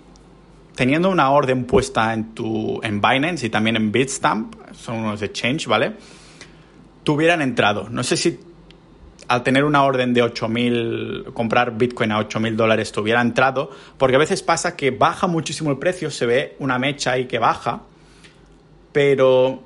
teniendo 0.76 1.10
una 1.10 1.32
orden 1.32 1.66
puesta 1.66 2.14
en, 2.14 2.36
tu, 2.36 2.80
en 2.84 3.02
Binance 3.02 3.48
y 3.48 3.50
también 3.50 3.76
en 3.76 3.92
Bitstamp, 3.92 4.54
son 4.74 4.98
unos 4.98 5.20
de 5.20 5.32
Change, 5.32 5.68
¿vale? 5.68 5.94
Tuvieran 7.04 7.42
entrado. 7.42 7.90
No 7.90 8.04
sé 8.04 8.16
si 8.16 8.40
al 9.28 9.44
tener 9.44 9.66
una 9.66 9.84
orden 9.84 10.14
de 10.14 10.24
8.000, 10.24 11.34
comprar 11.34 11.78
Bitcoin 11.78 12.12
a 12.12 12.20
8.000 12.20 12.56
dólares 12.56 12.92
tuviera 12.92 13.22
entrado, 13.22 13.72
porque 13.98 14.16
a 14.16 14.20
veces 14.20 14.42
pasa 14.44 14.76
que 14.76 14.92
baja 14.92 15.28
muchísimo 15.28 15.72
el 15.72 15.78
precio, 15.78 16.12
se 16.12 16.26
ve 16.26 16.56
una 16.60 16.80
mecha 16.80 17.14
ahí 17.14 17.26
que 17.26 17.40
baja, 17.40 17.82
pero 18.94 19.64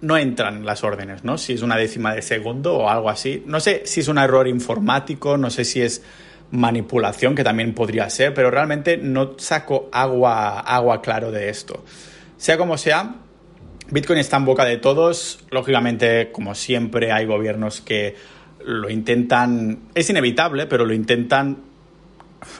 no 0.00 0.16
entran 0.16 0.64
las 0.64 0.84
órdenes, 0.84 1.24
¿no? 1.24 1.38
Si 1.38 1.54
es 1.54 1.62
una 1.62 1.76
décima 1.76 2.14
de 2.14 2.22
segundo 2.22 2.76
o 2.76 2.88
algo 2.88 3.10
así. 3.10 3.42
No 3.46 3.60
sé 3.60 3.82
si 3.84 4.00
es 4.00 4.08
un 4.08 4.18
error 4.18 4.46
informático, 4.46 5.36
no 5.36 5.50
sé 5.50 5.64
si 5.64 5.82
es 5.82 6.02
manipulación, 6.50 7.34
que 7.34 7.44
también 7.44 7.74
podría 7.74 8.08
ser, 8.08 8.32
pero 8.32 8.50
realmente 8.50 8.96
no 8.96 9.34
saco 9.38 9.88
agua, 9.92 10.60
agua 10.60 11.02
claro 11.02 11.30
de 11.30 11.48
esto. 11.48 11.84
Sea 12.36 12.56
como 12.56 12.78
sea, 12.78 13.16
Bitcoin 13.90 14.18
está 14.18 14.36
en 14.36 14.44
boca 14.44 14.64
de 14.64 14.76
todos. 14.76 15.44
Lógicamente, 15.50 16.30
como 16.30 16.54
siempre, 16.54 17.12
hay 17.12 17.26
gobiernos 17.26 17.80
que 17.80 18.14
lo 18.64 18.90
intentan, 18.90 19.80
es 19.94 20.08
inevitable, 20.10 20.66
pero 20.66 20.84
lo 20.84 20.94
intentan 20.94 21.58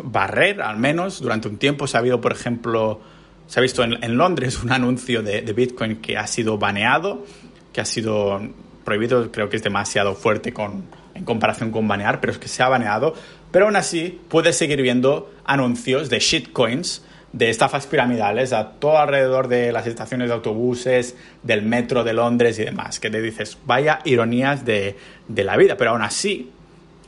barrer 0.03 0.61
al 0.61 0.77
menos 0.79 1.21
durante 1.21 1.49
un 1.49 1.59
tiempo. 1.59 1.87
Se 1.87 1.97
ha 1.97 2.01
habido, 2.01 2.21
por 2.21 2.33
ejemplo, 2.33 3.01
se 3.49 3.59
ha 3.59 3.63
visto 3.63 3.83
en, 3.83 4.19
Londres 4.19 4.63
un 4.63 4.71
anuncio 4.71 5.23
de, 5.23 5.41
Bitcoin 5.41 5.97
que 5.97 6.19
ha 6.19 6.27
sido 6.27 6.59
baneado, 6.59 7.25
que 7.73 7.81
ha 7.81 7.87
sido 7.87 8.41
prohibido, 8.85 9.33
creo 9.33 9.49
que 9.49 9.57
es 9.57 9.63
demasiado 9.63 10.15
fuerte 10.15 10.53
con, 10.53 10.85
en 11.15 11.25
comparación 11.25 11.71
con 11.71 11.89
banear, 11.89 12.21
pero 12.21 12.31
es 12.31 12.39
que 12.39 12.47
se 12.47 12.63
ha 12.63 12.69
baneado. 12.69 13.15
Pero 13.51 13.65
aún 13.65 13.77
así, 13.77 14.21
puedes 14.29 14.57
seguir 14.57 14.83
viendo 14.83 15.33
anuncios 15.47 16.11
de 16.11 16.19
shitcoins, 16.19 17.07
de 17.33 17.49
estafas 17.49 17.87
piramidales 17.87 18.53
a 18.53 18.73
todo 18.73 18.99
alrededor 18.99 19.49
de 19.49 19.73
las 19.73 19.87
estaciones 19.87 20.29
de 20.29 20.35
autobuses, 20.35 21.17
del 21.43 21.63
metro 21.63 22.05
de 22.05 22.13
Londres 22.13 22.59
y 22.59 22.65
demás, 22.65 23.01
que 23.01 23.09
te 23.09 23.23
dices, 23.23 23.57
vaya 23.65 24.01
ironías 24.05 24.67
de, 24.67 24.95
la 25.27 25.57
vida, 25.57 25.79
pero 25.79 25.93
aún 25.93 26.03
así, 26.03 26.51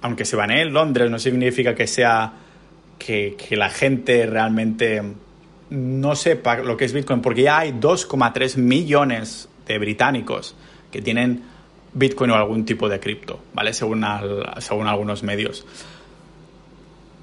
aunque 0.01 0.25
se 0.25 0.37
banee 0.37 0.63
en 0.63 0.73
Londres, 0.73 1.11
no 1.11 1.19
significa 1.19 1.75
que 1.75 1.87
sea 1.87 2.33
que 2.99 3.37
la 3.51 3.69
gente 3.71 4.25
realmente 4.27 5.03
no 5.71 6.17
sepa 6.17 6.59
lo 6.59 6.77
que 6.77 6.85
es 6.85 6.93
Bitcoin, 6.93 7.23
porque 7.23 7.43
ya 7.43 7.59
hay 7.59 7.73
2,3 7.73 8.57
millones 8.57 9.49
de 9.67 9.79
británicos 9.79 10.57
que 10.91 11.01
tienen 11.01 11.43
Bitcoin 11.93 12.31
o 12.31 12.35
algún 12.35 12.65
tipo 12.65 12.89
de 12.89 13.01
cripto, 13.01 13.41
¿vale? 13.55 13.73
Según, 13.73 14.05
según 14.59 14.87
algunos 14.87 15.23
medios. 15.23 15.67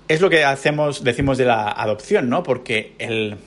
Es 0.08 0.22
lo 0.22 0.30
que 0.30 0.46
hacemos, 0.46 1.04
decimos 1.04 1.38
de 1.38 1.46
la 1.46 1.70
adopción, 1.70 2.30
¿no? 2.30 2.44
Porque 2.44 2.94
el, 2.98 3.38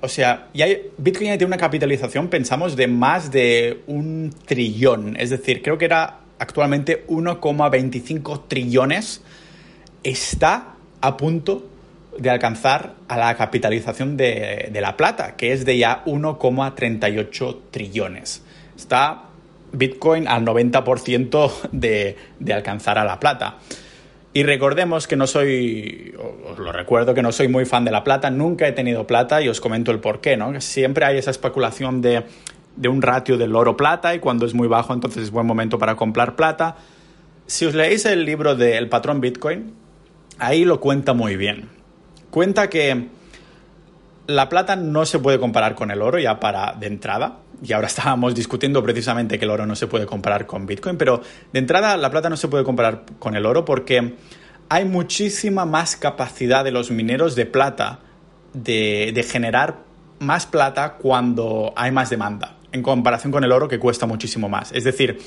o 0.00 0.08
sea, 0.08 0.48
ya 0.52 0.66
Bitcoin 0.98 1.30
ya 1.30 1.38
tiene 1.38 1.46
una 1.46 1.56
capitalización, 1.56 2.28
pensamos, 2.28 2.74
de 2.74 2.88
más 2.88 3.30
de 3.30 3.82
un 3.86 4.34
trillón. 4.44 5.16
Es 5.16 5.30
decir, 5.30 5.62
creo 5.62 5.78
que 5.78 5.84
era 5.84 6.20
actualmente 6.38 7.06
1,25 7.06 8.42
trillones. 8.48 9.22
Está 10.02 10.74
a 11.00 11.16
punto 11.16 11.70
de 12.18 12.30
alcanzar 12.30 12.94
a 13.08 13.16
la 13.16 13.34
capitalización 13.36 14.16
de, 14.16 14.70
la 14.80 14.96
plata, 14.96 15.36
que 15.36 15.52
es 15.52 15.64
de 15.64 15.78
ya 15.78 16.04
1,38 16.04 17.58
trillones. 17.70 18.42
Está 18.76 19.24
Bitcoin 19.72 20.28
al 20.28 20.44
90% 20.44 21.52
de, 21.72 22.16
de 22.38 22.52
alcanzar 22.52 22.98
a 22.98 23.04
la 23.04 23.20
plata. 23.20 23.58
Y 24.32 24.42
recordemos 24.42 25.06
que 25.06 25.16
no 25.16 25.28
soy, 25.28 26.12
os 26.50 26.58
lo 26.58 26.72
recuerdo 26.72 27.14
que 27.14 27.22
no 27.22 27.30
soy 27.30 27.46
muy 27.46 27.64
fan 27.64 27.84
de 27.84 27.92
la 27.92 28.02
plata, 28.02 28.30
nunca 28.30 28.66
he 28.66 28.72
tenido 28.72 29.06
plata 29.06 29.40
y 29.40 29.48
os 29.48 29.60
comento 29.60 29.92
el 29.92 30.00
por 30.00 30.20
qué, 30.20 30.36
¿no? 30.36 30.60
Siempre 30.60 31.04
hay 31.04 31.18
esa 31.18 31.30
especulación 31.30 32.02
de, 32.02 32.24
de 32.74 32.88
un 32.88 33.00
ratio 33.00 33.38
del 33.38 33.54
oro-plata 33.54 34.12
y 34.14 34.18
cuando 34.18 34.44
es 34.44 34.54
muy 34.54 34.66
bajo 34.66 34.92
entonces 34.92 35.22
es 35.22 35.30
buen 35.30 35.46
momento 35.46 35.78
para 35.78 35.94
comprar 35.94 36.34
plata. 36.34 36.76
Si 37.46 37.64
os 37.64 37.74
leéis 37.74 38.06
el 38.06 38.24
libro 38.24 38.56
de 38.56 38.76
El 38.76 38.88
patrón 38.88 39.20
Bitcoin, 39.20 39.72
ahí 40.38 40.64
lo 40.64 40.80
cuenta 40.80 41.12
muy 41.12 41.36
bien 41.36 41.73
cuenta 42.34 42.68
que 42.68 43.10
la 44.26 44.48
plata 44.48 44.74
no 44.74 45.06
se 45.06 45.20
puede 45.20 45.38
comparar 45.38 45.76
con 45.76 45.92
el 45.92 46.02
oro 46.02 46.18
ya 46.18 46.40
para 46.40 46.72
de 46.72 46.88
entrada. 46.88 47.38
Y 47.62 47.72
ahora 47.72 47.86
estábamos 47.94 48.34
discutiendo 48.34 48.82
precisamente 48.82 49.38
que 49.38 49.44
el 49.44 49.52
oro 49.52 49.66
no 49.66 49.76
se 49.76 49.86
puede 49.86 50.04
comparar 50.04 50.44
con 50.44 50.66
Bitcoin, 50.66 50.96
pero 50.96 51.22
de 51.52 51.58
entrada 51.60 51.96
la 51.96 52.10
plata 52.10 52.28
no 52.28 52.36
se 52.36 52.48
puede 52.48 52.64
comparar 52.64 53.04
con 53.20 53.36
el 53.36 53.46
oro 53.46 53.64
porque 53.64 54.16
hay 54.68 54.84
muchísima 54.84 55.64
más 55.64 55.94
capacidad 55.94 56.64
de 56.64 56.72
los 56.72 56.90
mineros 56.90 57.36
de 57.36 57.46
plata 57.46 58.00
de, 58.52 59.12
de 59.14 59.22
generar 59.22 59.84
más 60.18 60.44
plata 60.46 60.94
cuando 60.94 61.72
hay 61.76 61.92
más 61.92 62.10
demanda, 62.10 62.56
en 62.72 62.82
comparación 62.82 63.30
con 63.30 63.44
el 63.44 63.52
oro 63.52 63.68
que 63.68 63.78
cuesta 63.78 64.06
muchísimo 64.06 64.48
más. 64.48 64.72
Es 64.72 64.82
decir, 64.82 65.20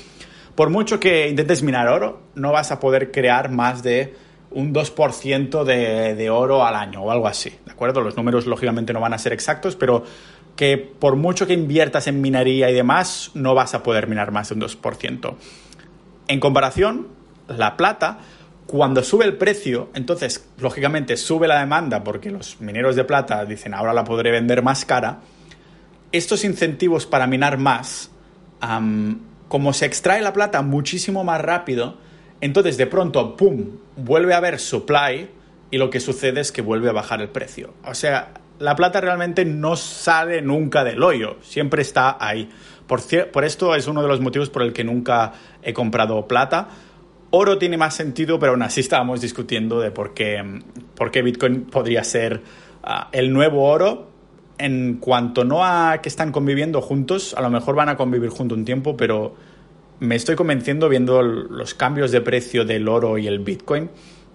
por 0.54 0.68
mucho 0.68 1.00
que 1.00 1.26
intentes 1.28 1.62
minar 1.62 1.88
oro, 1.88 2.20
no 2.34 2.52
vas 2.52 2.70
a 2.70 2.80
poder 2.80 3.10
crear 3.10 3.50
más 3.50 3.82
de 3.82 4.14
un 4.50 4.72
2% 4.72 5.64
de, 5.64 6.14
de 6.14 6.30
oro 6.30 6.64
al 6.64 6.74
año 6.74 7.02
o 7.02 7.10
algo 7.10 7.26
así, 7.26 7.50
¿de 7.66 7.72
acuerdo? 7.72 8.00
Los 8.00 8.16
números 8.16 8.46
lógicamente 8.46 8.92
no 8.92 9.00
van 9.00 9.12
a 9.12 9.18
ser 9.18 9.32
exactos, 9.32 9.76
pero 9.76 10.04
que 10.58 10.76
por 10.76 11.14
mucho 11.14 11.46
que 11.46 11.52
inviertas 11.52 12.08
en 12.08 12.20
minería 12.20 12.68
y 12.68 12.74
demás, 12.74 13.30
no 13.34 13.54
vas 13.54 13.74
a 13.74 13.84
poder 13.84 14.08
minar 14.08 14.32
más 14.32 14.48
de 14.48 14.56
un 14.56 14.60
2%. 14.60 15.34
En 16.26 16.40
comparación, 16.40 17.06
la 17.46 17.76
plata, 17.76 18.18
cuando 18.66 19.04
sube 19.04 19.24
el 19.24 19.36
precio, 19.36 19.88
entonces, 19.94 20.48
lógicamente, 20.58 21.16
sube 21.16 21.46
la 21.46 21.60
demanda 21.60 22.02
porque 22.02 22.32
los 22.32 22.60
mineros 22.60 22.96
de 22.96 23.04
plata 23.04 23.44
dicen, 23.44 23.72
ahora 23.72 23.92
la 23.92 24.02
podré 24.02 24.32
vender 24.32 24.62
más 24.62 24.84
cara. 24.84 25.20
Estos 26.10 26.44
incentivos 26.44 27.06
para 27.06 27.28
minar 27.28 27.56
más, 27.58 28.10
como 29.46 29.72
se 29.72 29.86
extrae 29.86 30.20
la 30.22 30.32
plata 30.32 30.62
muchísimo 30.62 31.22
más 31.22 31.40
rápido, 31.40 31.98
entonces, 32.40 32.76
de 32.76 32.86
pronto, 32.86 33.36
¡pum!, 33.36 33.78
vuelve 33.96 34.34
a 34.34 34.38
haber 34.38 34.58
supply 34.58 35.28
y 35.70 35.78
lo 35.78 35.90
que 35.90 36.00
sucede 36.00 36.40
es 36.40 36.52
que 36.52 36.62
vuelve 36.62 36.88
a 36.88 36.92
bajar 36.92 37.20
el 37.20 37.28
precio. 37.28 37.74
O 37.84 37.94
sea, 37.94 38.32
la 38.58 38.76
plata 38.76 39.00
realmente 39.00 39.44
no 39.44 39.76
sale 39.76 40.42
nunca 40.42 40.84
del 40.84 41.02
hoyo, 41.02 41.36
siempre 41.42 41.82
está 41.82 42.16
ahí. 42.20 42.48
Por, 42.86 43.00
por 43.30 43.44
esto 43.44 43.74
es 43.74 43.86
uno 43.86 44.02
de 44.02 44.08
los 44.08 44.20
motivos 44.20 44.50
por 44.50 44.62
el 44.62 44.72
que 44.72 44.84
nunca 44.84 45.32
he 45.62 45.72
comprado 45.72 46.26
plata. 46.26 46.68
Oro 47.30 47.58
tiene 47.58 47.76
más 47.76 47.94
sentido, 47.94 48.38
pero 48.38 48.52
aún 48.52 48.62
así 48.62 48.80
estábamos 48.80 49.20
discutiendo 49.20 49.80
de 49.80 49.90
por 49.90 50.14
qué, 50.14 50.42
por 50.94 51.10
qué 51.10 51.22
Bitcoin 51.22 51.66
podría 51.66 52.02
ser 52.02 52.42
ah, 52.82 53.08
el 53.12 53.32
nuevo 53.32 53.64
oro. 53.64 54.08
En 54.60 54.96
cuanto 54.96 55.44
no 55.44 55.64
a 55.64 56.00
que 56.02 56.08
están 56.08 56.32
conviviendo 56.32 56.80
juntos, 56.80 57.32
a 57.34 57.42
lo 57.42 57.50
mejor 57.50 57.76
van 57.76 57.90
a 57.90 57.96
convivir 57.96 58.30
junto 58.30 58.56
un 58.56 58.64
tiempo, 58.64 58.96
pero 58.96 59.36
me 60.00 60.14
estoy 60.14 60.36
convenciendo 60.36 60.88
viendo 60.88 61.22
los 61.22 61.74
cambios 61.74 62.12
de 62.12 62.20
precio 62.20 62.64
del 62.64 62.88
oro 62.88 63.18
y 63.18 63.26
el 63.26 63.40
Bitcoin 63.40 63.90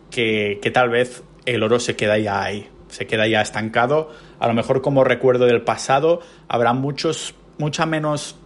que, 0.09 0.59
tal 0.73 0.89
vez 0.89 1.23
el 1.45 1.63
oro 1.63 1.79
se 1.79 1.95
queda 1.95 2.17
ya 2.17 2.43
ahí, 2.43 2.69
se 2.89 3.07
queda 3.07 3.27
ya 3.27 3.41
estancado. 3.41 4.11
A 4.39 4.47
lo 4.47 4.53
mejor 4.53 4.81
como 4.81 5.03
recuerdo 5.03 5.45
del 5.45 5.61
pasado 5.61 6.19
habrá 6.47 6.73
muchos, 6.73 7.33
mucha 7.57 7.85
menos, 7.85 8.37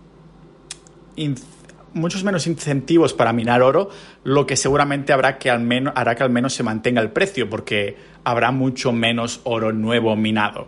muchos 1.94 2.24
menos 2.24 2.48
incentivos 2.48 3.14
para 3.14 3.34
minar 3.34 3.62
oro, 3.64 3.90
lo 4.24 4.46
que 4.46 4.56
seguramente 4.56 5.12
habrá 5.12 5.40
que 5.40 5.50
al 5.50 5.60
menos, 5.60 5.94
hará 5.96 6.16
que 6.16 6.24
al 6.24 6.30
menos 6.30 6.54
se 6.54 6.64
mantenga 6.64 7.02
el 7.02 7.12
precio 7.12 7.50
porque 7.50 7.98
habrá 8.24 8.52
mucho 8.52 8.92
menos 8.92 9.42
oro 9.44 9.74
nuevo 9.74 10.16
minado. 10.16 10.68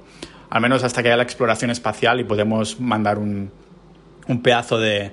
Al 0.49 0.61
menos 0.61 0.83
hasta 0.83 1.03
que 1.03 1.09
haya 1.09 1.17
la 1.17 1.23
exploración 1.23 1.69
espacial 1.69 2.19
y 2.19 2.23
podemos 2.23 2.79
mandar 2.79 3.19
un, 3.19 3.51
un 4.27 4.41
pedazo 4.41 4.79
de, 4.79 5.11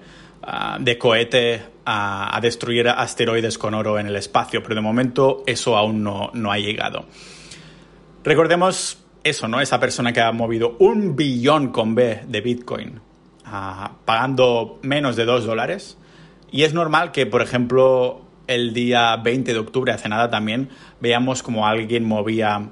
de 0.78 0.98
cohete 0.98 1.62
a, 1.85 2.38
destruir 2.40 2.88
asteroides 2.88 3.59
con 3.59 3.74
oro 3.74 3.98
en 3.98 4.06
el 4.06 4.16
espacio, 4.16 4.62
pero 4.62 4.74
de 4.74 4.80
momento 4.80 5.42
eso 5.46 5.76
aún 5.76 6.02
no, 6.02 6.30
no 6.35 6.52
ha 6.52 6.59
llegado. 6.59 7.06
Recordemos 8.22 8.98
eso, 9.24 9.48
¿no? 9.48 9.61
Esa 9.61 9.80
persona 9.80 10.12
que 10.12 10.20
ha 10.20 10.32
movido 10.32 10.76
un 10.78 11.16
billón 11.16 11.68
con 11.68 11.94
B 11.94 12.22
de 12.26 12.40
Bitcoin 12.40 13.00
ah, 13.44 13.92
pagando 14.04 14.78
menos 14.82 15.16
de 15.16 15.24
dos 15.24 15.44
dólares. 15.44 15.98
Y 16.50 16.62
es 16.62 16.74
normal 16.74 17.12
que, 17.12 17.26
por 17.26 17.42
ejemplo, 17.42 18.24
el 18.46 18.72
día 18.72 19.16
20 19.16 19.52
de 19.52 19.59
octubre, 19.59 19.92
hace 19.92 20.09
nada 20.09 20.30
también, 20.30 20.68
veamos 21.00 21.42
como 21.42 21.66
alguien 21.66 22.04
movía 22.04 22.68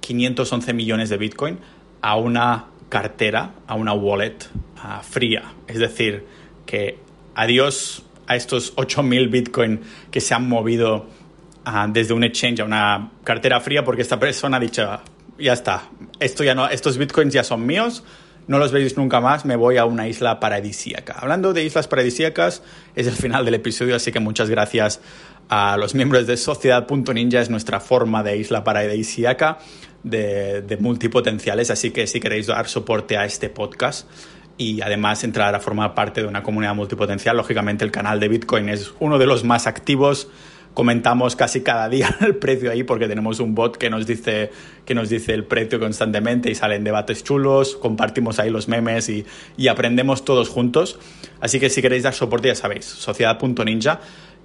511 0.00 0.72
millones 0.72 1.10
de 1.10 1.18
Bitcoin 1.18 1.58
a 2.00 2.16
una 2.16 2.66
cartera, 2.88 3.54
a 3.66 3.74
una 3.74 3.92
wallet 3.92 4.36
ah, 4.82 5.02
fría. 5.02 5.54
Es 5.66 5.78
decir, 5.78 6.26
que 6.66 6.98
adiós 7.34 8.02
a 8.26 8.36
estos 8.36 8.74
8.000 8.76 9.30
Bitcoin 9.30 9.80
que 10.10 10.20
se 10.20 10.34
han 10.34 10.48
movido 10.48 11.06
ah, 11.64 11.88
desde 11.90 12.14
un 12.14 12.24
exchange 12.24 12.60
a 12.60 12.64
una 12.64 13.12
cartera 13.24 13.60
fría 13.60 13.84
porque 13.84 14.02
esta 14.02 14.18
persona 14.18 14.56
ha 14.56 14.60
dicho, 14.60 15.00
ya 15.38 15.52
está, 15.52 15.90
esto 16.20 16.44
ya 16.44 16.54
no, 16.54 16.68
estos 16.68 16.98
Bitcoins 16.98 17.34
ya 17.34 17.44
son 17.44 17.66
míos, 17.66 18.04
no 18.46 18.58
los 18.58 18.72
veis 18.72 18.96
nunca 18.96 19.20
más, 19.20 19.44
me 19.44 19.56
voy 19.56 19.76
a 19.76 19.84
una 19.84 20.08
isla 20.08 20.40
paradisíaca. 20.40 21.14
Hablando 21.18 21.52
de 21.52 21.64
islas 21.64 21.88
paradisíacas, 21.88 22.62
es 22.94 23.06
el 23.06 23.14
final 23.14 23.44
del 23.44 23.54
episodio, 23.54 23.96
así 23.96 24.10
que 24.10 24.20
muchas 24.20 24.50
gracias 24.50 25.00
a 25.48 25.76
los 25.76 25.94
miembros 25.94 26.26
de 26.26 26.36
Sociedad.ninja, 26.36 27.40
es 27.40 27.50
nuestra 27.50 27.78
forma 27.80 28.22
de 28.22 28.36
isla 28.36 28.64
paradisíaca. 28.64 29.58
de, 30.02 30.76
multipotenciales, 30.80 31.70
así 31.70 31.92
que 31.92 32.08
si 32.08 32.18
queréis 32.18 32.48
dar 32.48 32.66
soporte 32.66 33.16
a 33.16 33.24
este 33.24 33.48
podcast 33.48 34.08
y 34.58 34.80
además 34.80 35.24
entrar 35.24 35.54
a 35.54 35.60
formar 35.60 35.94
parte 35.94 36.22
de 36.22 36.28
una 36.28 36.42
comunidad 36.42 36.74
multipotencial, 36.74 37.36
lógicamente 37.36 37.84
el 37.84 37.90
canal 37.90 38.20
de 38.20 38.28
Bitcoin 38.28 38.68
es 38.68 38.92
uno 39.00 39.18
de 39.18 39.26
los 39.26 39.44
más 39.44 39.66
activos. 39.66 40.28
Comentamos 40.74 41.36
casi 41.36 41.60
cada 41.60 41.88
día 41.88 42.16
el 42.20 42.36
precio 42.36 42.70
ahí 42.70 42.82
porque 42.82 43.08
tenemos 43.08 43.40
un 43.40 43.54
bot 43.54 43.76
que 43.76 43.90
nos 43.90 44.06
dice 44.06 44.50
que 44.86 44.94
nos 44.94 45.08
dice 45.08 45.34
el 45.34 45.44
precio 45.44 45.78
constantemente 45.78 46.50
y 46.50 46.54
salen 46.54 46.82
debates 46.82 47.22
chulos, 47.24 47.76
compartimos 47.76 48.38
ahí 48.38 48.50
los 48.50 48.68
memes 48.68 49.08
y, 49.08 49.26
y 49.56 49.68
aprendemos 49.68 50.24
todos 50.24 50.48
juntos. 50.48 50.98
Así 51.40 51.60
que 51.60 51.68
si 51.68 51.82
queréis 51.82 52.04
dar 52.04 52.14
soporte 52.14 52.48
ya 52.48 52.54
sabéis, 52.54 52.84
sociedad.ninja 52.84 54.00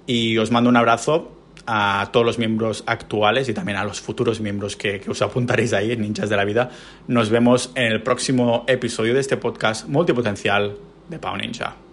y 0.06 0.36
os 0.38 0.50
mando 0.50 0.68
un 0.68 0.76
abrazo 0.76 1.37
a 1.70 2.08
todos 2.12 2.24
los 2.24 2.38
miembros 2.38 2.82
actuales 2.86 3.48
y 3.48 3.54
también 3.54 3.76
a 3.76 3.84
los 3.84 4.00
futuros 4.00 4.40
miembros 4.40 4.74
que, 4.74 5.02
os 5.06 5.20
apuntaréis 5.20 5.74
ahí 5.74 5.92
en 5.92 6.00
Ninjas 6.00 6.30
de 6.30 6.36
la 6.36 6.44
Vida. 6.44 6.70
Nos 7.06 7.28
vemos 7.28 7.70
en 7.74 7.92
el 7.92 8.02
próximo 8.02 8.64
episodio 8.66 9.12
de 9.12 9.20
este 9.20 9.36
podcast 9.36 9.86
multipotencial 9.86 10.76
de 11.08 11.18
Pau 11.18 11.36
Ninja. 11.36 11.87